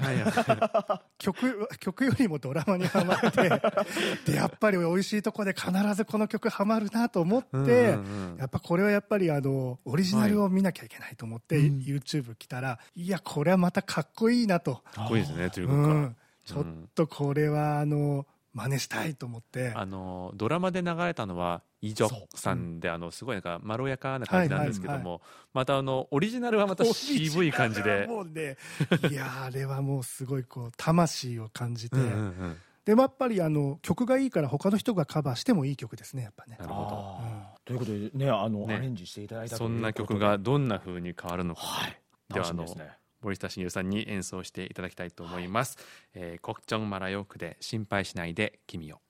[1.18, 3.51] 曲曲よりもドラマにはまって
[4.33, 7.99] でやっぱり美味しいとこで必ずこの曲はまるなと思って、
[8.38, 19.73] やっぱこれはやっぱりあのオリジナルを見なきゃいけないと思って、YouTube 来たらいやこれはまたかっこいいなと、かっこいいですねといううか、ん、ちょっとこれはあの真似したいと思って。
[19.75, 25.21] あのドラマで流れたのはイ・ジョンさんで、あのすごいなんかまろやかな感じなんですけども、はい
[25.53, 28.07] またあのオリジナルはまた渋い感じで。
[28.07, 28.57] もうね
[29.11, 32.57] いやーあれはもうすごいこう魂を感じて、うんうんうん。
[32.85, 36.57] でもやっぱりあの曲がいいから他の人がカバーしてもいい曲ですねやっぱね。
[36.59, 37.21] なるほど。
[37.64, 38.77] ということでねあのね。
[38.77, 41.99] アレンジしていただいたとそんな曲がどんな風に変わるのか、はい。
[42.33, 43.03] では楽しみですね。
[43.21, 45.79] 森下茂さんに演奏していただきたいと思います。
[46.14, 49.01] えー、コクチョンマラヨークで心配しないで君を。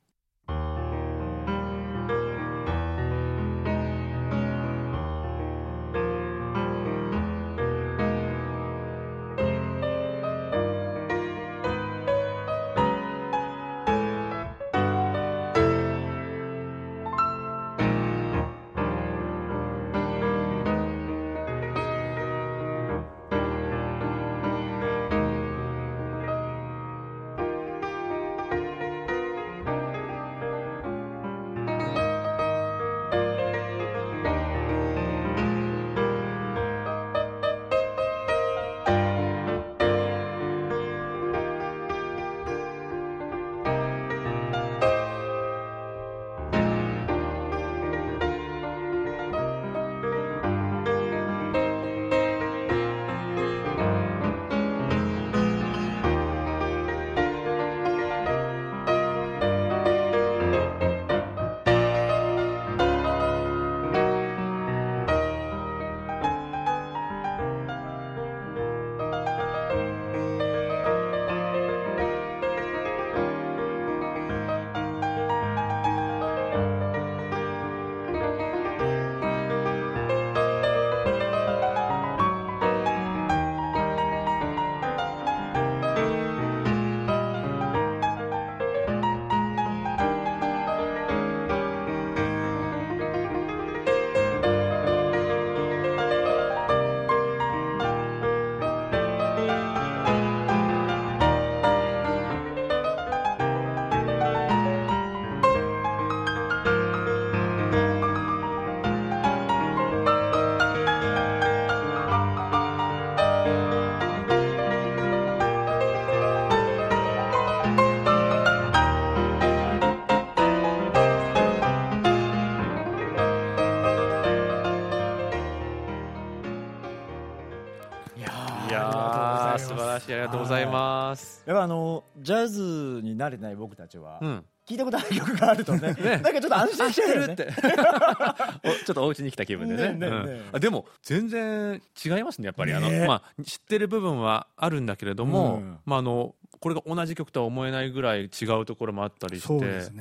[131.47, 134.45] やっぱあのジャズに慣れてない僕たちは、うん。
[134.65, 137.49] 聞いたことある曲があるとね なんかちょっと安心しちゃうよねて。
[138.65, 139.89] おちょっとお家に来た気分でね。
[139.95, 140.43] ねねねうん。
[140.53, 142.73] あでも全然違いますねやっぱり。
[142.73, 145.79] あのねまあ知ってる部分はあるんだけれども、うん。
[145.85, 149.97] まああのこれが同じ曲とは思えないぐらい違うところもあったりして、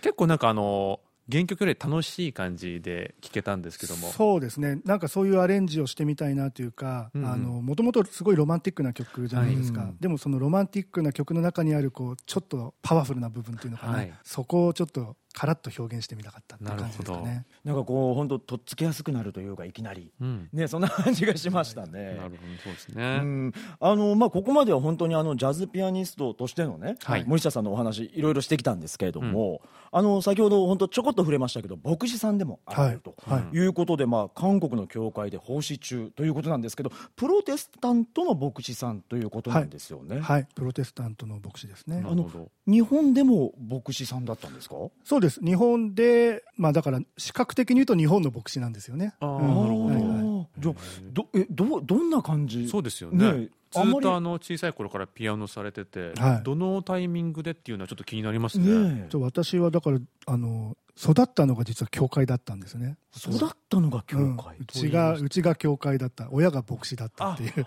[0.00, 0.98] 結構なんかあの
[1.30, 4.08] 原曲より楽しい感じで聴けたんですけども。
[4.08, 4.80] そうですね。
[4.84, 9.94] なんかそういうアレンジをしてみたいなというかもともとすごいロマンティックな曲じゃないですか、はい。
[10.00, 14.12] でもそのロマンティックな曲の中にあるこうちょっとパワフルな部分というのかな、はい。
[14.24, 17.46] そこをちょっとカラッと表現してみたかったっていう感じですかね。
[17.64, 20.48] なんかこう本当とっつきやすくなるというかいきなりうん。
[20.52, 22.14] ねそんな感じがしましたね。
[22.14, 23.18] なるほどそうですうね。
[23.18, 23.52] ん。
[23.78, 27.24] あのまあ、ここまでは本当にあのジャズピアニストとしてのね、はい。
[27.26, 29.62] 森下さんのお話いろいろしてきたんですけれども、
[29.92, 33.56] あの先ほど本当ちょこっと触れましたけど牧師さんでもあるとはい。
[33.56, 33.66] い。
[33.66, 40.20] うことで、まあ、韓国の教会で奉仕中ということなんですけどプロテスタントの牧師さんということなんですよね。
[40.20, 40.46] はい。
[40.54, 42.00] プロテスタントの牧師ですね。
[42.00, 42.48] なるほど。
[42.66, 44.74] 日本でも牧師さんだったんですか？
[45.04, 45.40] そうです。
[45.44, 49.14] 日本でまあだから視覚的に言うと日本の牧師なんですよね。
[49.20, 49.48] あーうん。
[49.48, 49.84] なるほど。
[49.84, 50.48] はいはい。
[50.58, 50.74] じゃあ
[51.12, 52.68] どえどどんな感じ？
[52.68, 53.32] そうですよね。
[53.32, 56.42] ねずっとあの小さい頃からピアノされてて、はい。
[56.42, 58.66] どのタイミングでっていうのはちょっと気になりますね。
[58.66, 62.96] ね私はだからあの育ったのが実は教会だったんですね。
[63.16, 64.36] 育ったのが教うん。
[64.36, 66.28] 会、うちがうちが教会だった。
[66.32, 67.66] 親が牧師だったっていう。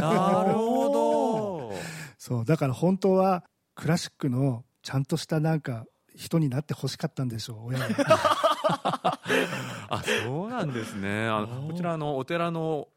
[0.00, 1.72] なるほど。
[2.18, 3.44] そうだから本当は
[3.74, 7.86] クラシックのちゃんとしたなんか人になってほしかったんでしょう親が
[9.88, 11.26] あ、そうなんですね。
[11.26, 12.88] あのこちらあのお寺の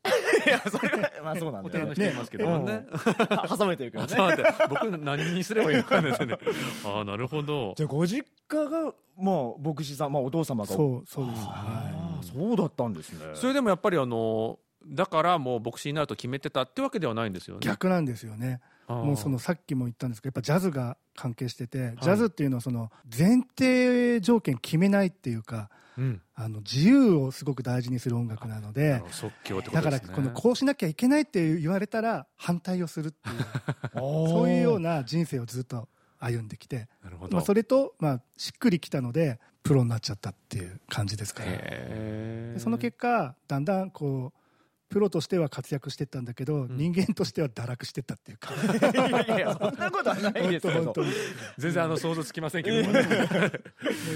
[0.46, 2.86] いやそれはまあそうなんおだよね寺の人いますけどもね。
[3.58, 4.36] 挟めてるけどね
[4.70, 6.38] 僕何にすればいいのかですね。
[6.86, 7.74] ああ、なるほど。
[7.76, 17.66] じゃあご実家がまあ牧師さんまあお父様がそうそうです、あはあそうだったんですねそれでもやっぱりあの、だからもう牧師になると決めてたってわけではないんですよい、ね。
[17.66, 26.22] 逆なんですよねもうそのさっきも言ったんですけどやっぱジャズが関係してて、ジャズっていうのはその前提条件決めないっていうかうん。
[26.36, 30.00] あの自由をすごく大事にする音楽なのであの即興ってこだから。
[30.00, 33.36] このこうしなきゃいけないって言われたら反対をするっていう
[33.98, 36.88] そういうような人生をずっと歩んできて。
[37.32, 44.47] まあ、それと、まあ、しっくりきたのでプロになっちゃったっていう感じですからその結果だんだんこう
[44.90, 48.54] プロとしては活躍してったんだけど、人間としては堕落してったっていうか。
[48.54, 50.94] いやいやそんなことはないですけど。
[51.58, 52.88] 全然あの想像つきませんけど。
[52.88, 53.04] もや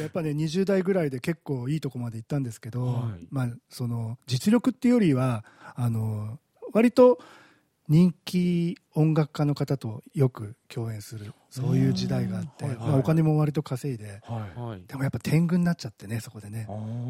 [0.08, 5.44] っぱね20代ぐらいで結構いいとこまで行ったんですけど、はいまあ、その実力っていうよりは
[5.76, 6.40] あの
[6.74, 7.20] 割と
[7.88, 14.22] 人気音楽家の方とよく共演するそういう時代があって、まあ、お金も割と稼いで。
[14.88, 16.68] でもやっぱ天狗になっちゃってねそこでね。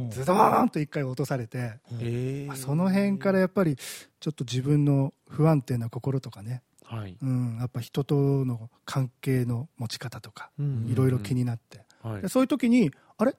[0.10, 7.16] ズドーンと一回落とされて、えまあその辺からやっぱりちょっと自分の不安定な心とかね、はい。
[7.22, 10.88] うん、やっぱ人との関係の持ち方とかうん。
[10.90, 11.86] いろいろ気になって。
[12.02, 12.22] はい。
[12.24, 12.28] で。
[12.28, 13.36] そういう時にあれ？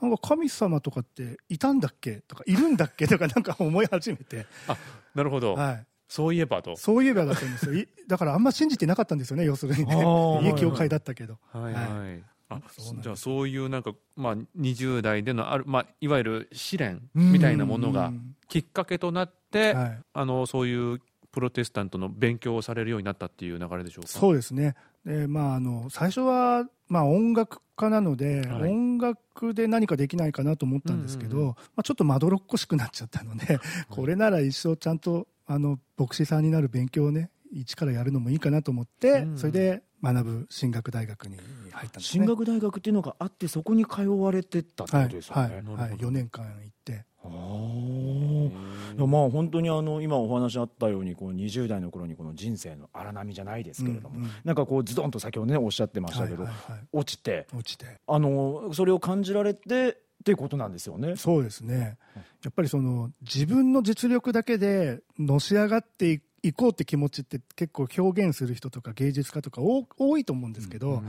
[0.00, 2.20] なんか神様とかっていたんだっけ？
[2.28, 3.08] とかいるんだっけ？
[3.08, 4.76] とかなんか思い始めて、あ、
[5.16, 5.54] なるほど。
[5.54, 6.76] はい、そういえばと。
[6.76, 7.74] そういえばだったんですよ。
[7.74, 9.96] い だからあんま信じてなかったんですよね要するにね。
[10.44, 11.80] 家教会だったけど、はいは
[12.14, 12.22] い。
[12.50, 17.32] あそうなんですじゃあそういうなんか、まあ、20代でのある、まあ、いわゆる試練うん。
[17.32, 21.00] みたいなものがうんきっかけとなって、はい、あのそういう
[21.32, 24.08] プロテスタントの勉強をされるようになったっていう流れでしょうか？
[24.08, 24.76] そうですね。
[25.04, 28.70] で、まあ、あの最初は、まあ、音楽家なので、はい。
[28.70, 33.58] 音楽で何かできないかなと思ったんですけど、まあ、ちょっとまどろっこしくなっちゃったので、
[33.88, 39.30] これなら一生ちゃんとあの牧師さんになる勉強をね一からやるのもいいかなと思って、うん。
[39.30, 42.02] うんそれで学ぶ進学大学に入ったんですね。
[42.02, 45.82] 進学大学っていうのがあってそこに通われてたってこはいとですよね、はいなるほど。
[45.82, 47.06] はい、4年間行って。
[47.26, 54.30] あまあ本当にあの今お話あったようにこう20代の頃にこの人生の荒波じゃないですけれども、うんうん。
[54.44, 56.80] なんかこうズドンと先ほどねおっしゃってましたけど、はいはいはい。
[56.92, 57.86] 落ちて落ちて。
[58.06, 61.16] あのそれを感じられてっていうことなんですよね。
[61.16, 61.96] そうですね
[62.44, 71.02] やっぱりその自分の実力だけでのし上がっていいこうって気持ちって結構表現する人とか芸術家とか多多いと思うんですけど、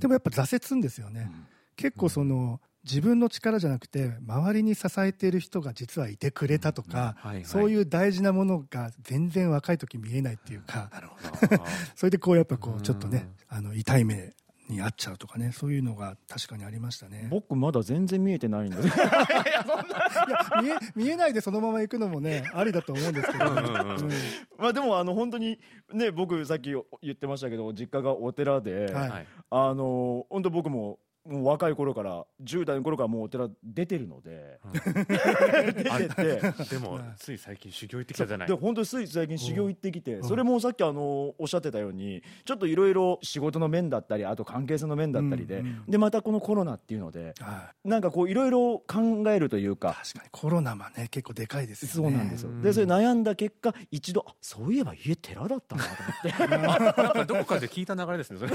[0.00, 1.30] でもやっぱ挫折んですよね、
[1.76, 10.34] 結構その自分の力じゃなくて周りに支えている人が実はいてくれたとか、そういう大事なものが全然若い時見えない。
[10.34, 11.00] っていうか、あ
[11.94, 14.32] それでこうやっぱこうんうちょっとね、あの痛い目
[14.70, 17.28] に遭っちゃうとかねそういうのが確かにありましたね。
[17.30, 19.64] 僕まだ全然見えてないんで いや
[20.62, 23.64] 見え見えないでそのまま行くのもねありだと思うんですけど、うんうん
[24.58, 25.58] まあでもあの本当に
[25.92, 26.70] ね僕さっき
[27.02, 29.26] 言ってましたけど実家がお寺で、はいはい。
[29.50, 36.64] あの本当僕ももう若い頃から10代の頃からもうお寺出てるので、 出てて。
[36.70, 38.48] でもつい最近修行行ってきたじゃない。
[38.48, 47.88] で本当につい最近修行行ってきて、それもさっきあのおっしゃってたようにちょっといろいろ仕事の面だったりあと関係性の面だったりで、うんうんでまたこのコロナっていうのではい。
[47.88, 52.10] なんかこういろいろ考えるというか確かにコロナもね結構でかいですよね。
[52.10, 52.50] そうなんですよ。
[52.50, 52.62] うん。
[52.62, 55.88] でそれ悩んだ結果一度あそういえば家寺だったなと
[56.54, 57.24] 思って。
[57.32, 58.52] どこかで聞いた流れですねそれ。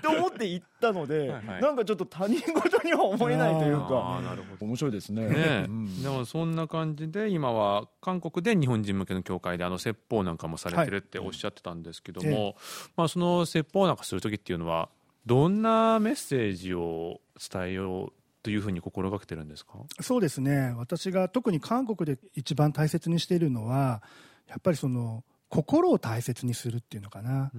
[0.00, 1.62] て思って行ったのではいはい。
[1.62, 4.66] なんかちょっと他人事には思えないというあかーなるほど。
[4.66, 5.28] 面白いですね。
[5.28, 5.64] ねえ。
[5.68, 6.02] うん。
[6.02, 12.62] でもそんな感じで今は韓国で日本人向けの教会であの説法なんかもされてるっておっしゃってたんですけども、え
[12.96, 14.88] まあ、その説法なんかする時っていうのは
[15.26, 19.78] どんなメッセージを伝えようというふうに心がけてるんですか？
[20.00, 20.74] そうですね。
[20.76, 24.02] 私が特に韓国で一番大切にしているのは
[24.48, 25.24] やっぱりその
[25.54, 27.52] 心を大切にするっていうのかな、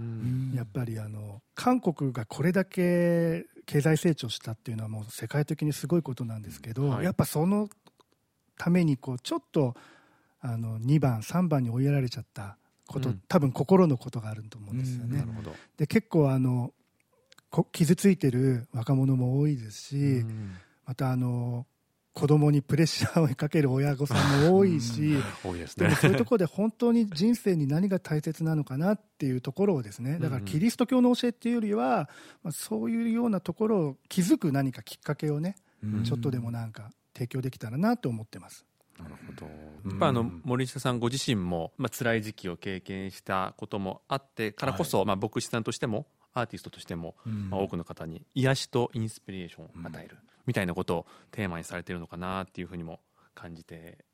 [0.54, 7.06] やっぱりあの韓国がこれだけ経済成長したっていうのはもう世界的にすごいことなんですけど、はい。
[7.06, 7.70] やっぱその
[8.58, 9.76] ためにこうちょっと
[10.42, 13.22] あの2番3番に追いやられちゃったこと、うん。
[13.30, 15.20] 多分心のことがあると思うんですよね。
[15.20, 16.74] なるほど、で結構あの
[17.50, 20.56] こ傷ついてる若者も多いですし、うん。
[20.86, 21.66] またあの
[22.16, 25.88] 子供にプレッシャーをかける親御さんも多いし、多いですね。
[25.88, 32.10] でもそういうところで本当に人生に何が大切なのかなっていうところをですねだからキリスト教の教えっていうよりは、
[32.42, 35.58] まあ、そういうようなところを気づく何かきっかけをね、
[36.06, 38.66] ちょっとでもなんか提供できたらなと思ってます。
[38.98, 39.46] なるほど。
[39.90, 53.00] やっぱあの森下さんご自身も、まあ辛い時期を経験したこともあってからこそ、まあ、牧師さんとしてもアーティストとしても、まあ、多くの方に癒しとインスピレーションを与えるみたいなことをテーマにされているのかなっていうふうにも
[53.34, 54.06] 感じて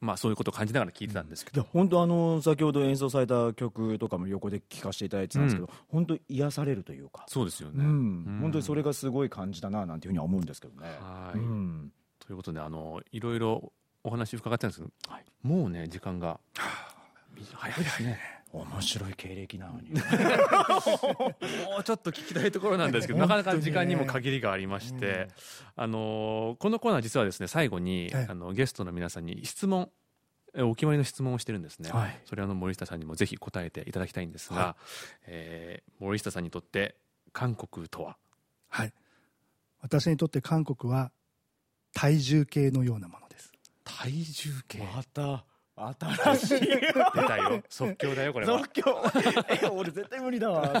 [0.00, 7.84] まあ、そういうことを感じながら聞いてたんですけど、で本当あの先ほど演奏された曲とかも横で聴かせていただいてたんですけど、本当癒されるというか、そうですよね。
[7.84, 7.90] うん。
[7.90, 8.38] うん。
[8.42, 10.88] 本当にそれがすごい感じだななんていうふうには思うんですけどね。
[12.18, 13.72] ということであのいろいろ
[14.04, 15.24] お話伺ってたんですけど、はい。
[15.42, 16.40] もうね時間が。
[17.54, 18.39] 早いですね。
[18.52, 19.90] 面白い経歴なのに。
[19.94, 20.00] も
[21.78, 25.28] うちょっと聞きたいところなんですけど、なかなか時間にも限りがありまして、
[25.76, 28.26] あのこのコーナー実はですね最後に、はい。
[28.28, 29.90] あのゲストの皆さんに質問
[30.54, 32.20] えお決まりの質問をしてるんですね、はい。
[32.24, 34.76] それはあの森下さんにもぜひ答えていただきたいんですが、は
[35.26, 36.96] えー森下さんにとって
[37.32, 38.16] 韓国とは？
[38.68, 38.92] はい。
[39.80, 41.12] 私にとって韓国は
[41.94, 43.52] 体重計のようなものです。
[43.84, 44.78] 体重計？
[44.78, 45.44] また
[45.98, 46.60] 新しい。
[46.60, 46.92] 出
[47.26, 47.62] たよ。
[47.68, 48.58] 即興だよこれは。
[48.58, 49.02] 即興。
[49.62, 50.68] え俺絶対無理だわ。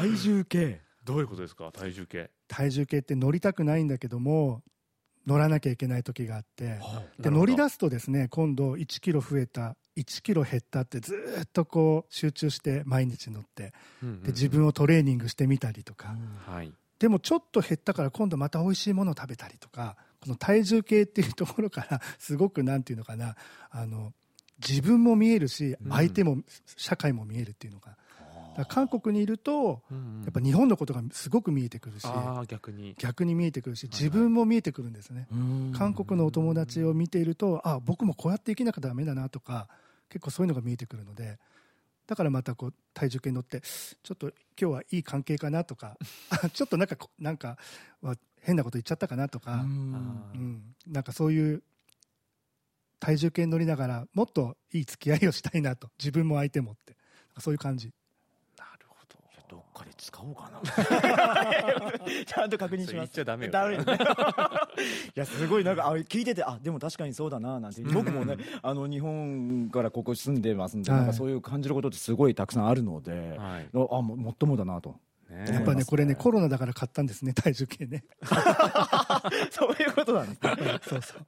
[0.00, 0.80] 体重計。
[1.04, 1.70] どういうことですか？
[1.72, 2.30] 体重計。
[2.48, 4.62] 体重計って乗りたくないんだけども、
[5.26, 6.78] 乗らなきゃいけない時があって、
[7.18, 16.16] なで乗り出すとですね、今度1キロ増えた、1キロ減ったってずーっとこう集中して毎日乗って、で自分をトレーニングしてみたりとか、
[16.46, 16.72] はい。
[16.98, 23.34] でもちょっと減ったから今度また美味しいものを食べたりとか、この体重計っていうところから、 すごくなんていうのかな、
[23.70, 24.12] あの、
[24.66, 25.90] 自分も見えるし、うん。
[25.90, 27.98] 相手も、社会も見えるっていうのが。
[28.68, 29.82] 韓国にいると、
[30.24, 32.06] やっぱ日本のことがすごく見えてくるし、
[32.46, 32.94] 逆に。
[32.98, 35.26] 逆に見えてくるし、はい自分も見えてくるんですね。
[35.72, 39.68] 韓国のお友達を見ていると、あ、僕もこうやって生きなきゃダメだなとか、
[40.10, 41.38] 結構そういうのが見えてくるので、
[42.06, 44.28] だからまたこう体重計に乗って、ちょっと
[44.60, 45.96] 今日はいい関係かなとか、
[46.28, 47.56] あちょっとなんかこ、なんか
[48.02, 51.62] は変なこと言っちゃったかなとか、あうーん、なんかそういう
[53.02, 56.96] 体重計に乗りながら、もっといい付き合いをしたいなと、自分も相手もって、
[57.38, 57.92] そういう感じ。
[58.56, 59.56] なるほど。
[59.56, 60.60] どっかで使おうかな。
[62.24, 62.86] ちゃんと確認します。
[62.86, 63.52] それ言っちゃダメよ。
[63.52, 63.84] ダメね
[65.16, 67.82] いや、すごいなんか、あ聞いてて、あ、でも確かにそうだな、なんて。
[67.82, 71.00] 僕もね、あの、日本からここ住んでますんで、はい。
[71.00, 73.68] なんかそういう感じることってすごいたくさんあるので、はい。
[73.74, 75.00] あ、ももっともだなと。
[75.32, 75.44] ね。
[75.48, 78.04] やっぱね、これね、コロナだから買ったんですね、体重計ね。
[79.50, 80.80] そういうことなんですね。
[80.86, 81.22] そうそう。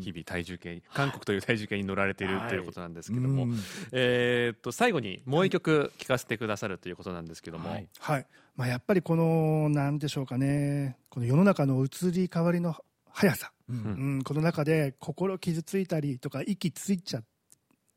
[0.00, 2.48] 日々体重計韓国という体重計に乗られているはい。
[2.48, 3.58] ということなんですけども、うん。
[3.92, 7.88] えーっと最後にもう一曲聴かせてくださるということなんですけども、はい。
[8.00, 8.26] はい。
[8.56, 12.74] まあ、やっぱりこの、なんでしょうかね、この世の中の移り変わりの
[13.10, 13.52] 速さ。
[13.68, 14.18] ううん。
[14.18, 17.22] ん、この中で心傷ついたりとか、息ついちゃ、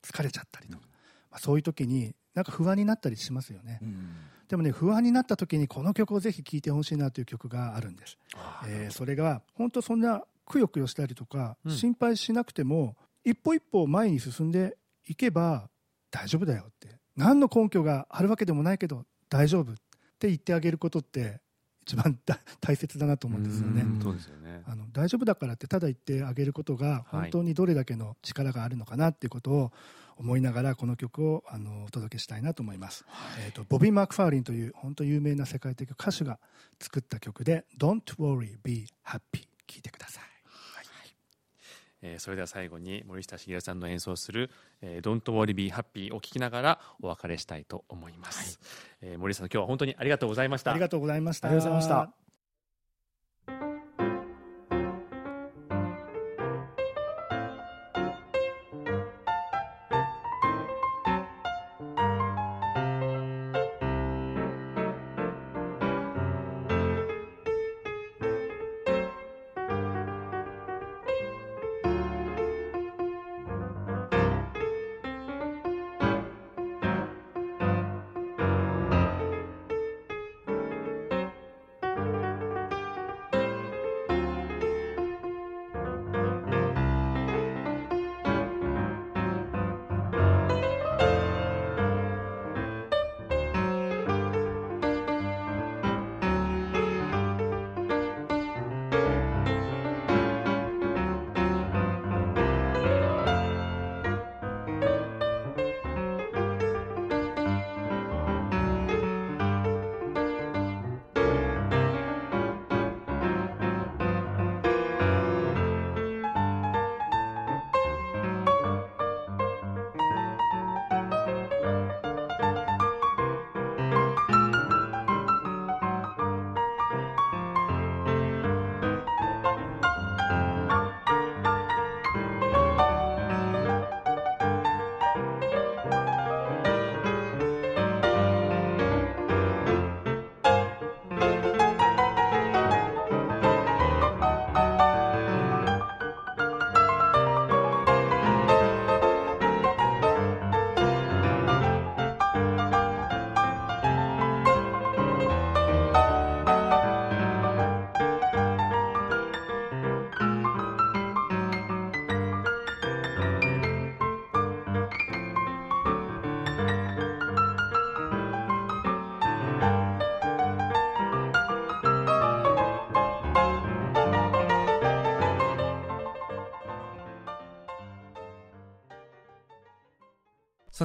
[0.03, 0.85] 疲れちゃったりとか、
[1.31, 3.79] まあ、そういう時に、なんか不安になったりしますよね。
[3.81, 4.15] うん
[4.49, 8.17] でもね、不安になった時にこの曲をぜひ聴いてほしいなという曲があるんです。
[8.67, 14.75] えーそれが、本当そんなくよくよしたりとか、うん心配しなくても、一歩一歩前に進んで
[15.07, 15.69] いけば
[16.09, 16.97] 大丈夫だよって。
[17.15, 19.75] 何の根拠があるわけでもないけど、大丈夫っ
[20.17, 21.41] て言ってあげることって、
[21.83, 23.81] 一番だ大切だなと思うんですよね。
[23.81, 29.71] うんそうですよねあの大丈夫だからってただ言ってあげることがはい本当にどれだけの力があるのかなっていうことを
[30.19, 33.05] 思いながらこの曲をあのお届けしたいなと思います、
[33.45, 36.39] えー、とボビー・マクファーリンという本当有名な世界的歌手が
[36.79, 40.23] 作った曲で「Don't worry, be happy」聴いてください。
[42.01, 44.49] えーそれでは最後に森下茂さんの演奏する
[44.81, 48.59] 「えー Don't Worry Be Happy」を聴きながらお別れしたいと思います、
[49.01, 50.71] えー森下さん今日は本当にありがとうございました。
[50.71, 51.49] ありがとうございました。
[51.49, 52.13] ありがとうございました「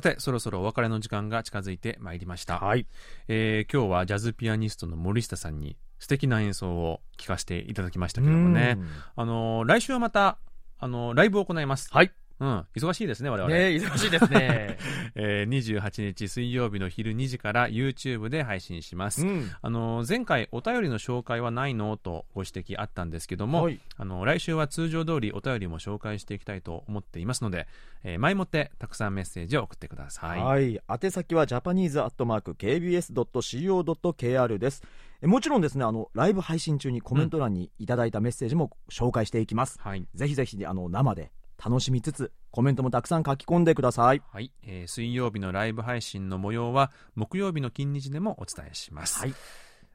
[0.05, 2.87] てそろそろお別れの時間が近づいてまいりました、はい。
[3.27, 8.77] えー今日はジャズピアニストの森下さんに素敵な演奏を聴かせていただきましたけどもね。
[8.79, 8.89] うん。
[9.17, 10.39] あのー来週はまた
[10.79, 11.89] あのーライブを行います。
[11.93, 14.79] はいうん、忙しいですね我々、ね忙しいですね。
[15.15, 19.51] えー28日水曜日の昼2時から YouTube で配信します、うん。
[19.63, 23.79] あの前回お便りの紹介はないのとご指摘あったんですけども、はい。
[23.97, 27.69] あの来週は通常通りお便りも紹介していきたいと思っていますので、
[28.03, 34.83] えー前もってたくさんメッセージを送ってください、はい、宛先はジャパニーズアットマーク KBS.CO.KR です。
[35.23, 40.07] えもちろんですねあのライブ配信中にコメント欄にいただいたメッセージも紹介していきます、はい。
[40.15, 41.31] ぜひぜひあの生で
[41.65, 44.21] 楽しみつつコメントもたくさん書き込んでください。
[44.31, 44.53] はい。
[44.63, 49.35] えー水曜日のライブ配信の模様は木曜日の金日でもお伝えします、はい。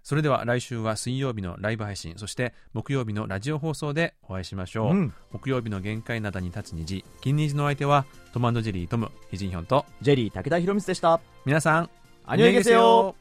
[0.01, 5.13] それでは来週は水曜日のライブ配信そして木曜日のラジオ放送でお会いしましょう、うん。
[5.31, 9.85] 木曜日の限界灘に立つ虹金虹の相手はトムジェリートムヒジンヒョンと。
[10.01, 11.21] ジェリー武田博光でした。
[11.45, 11.89] 皆さん
[12.25, 13.15] アニョイゲセヨ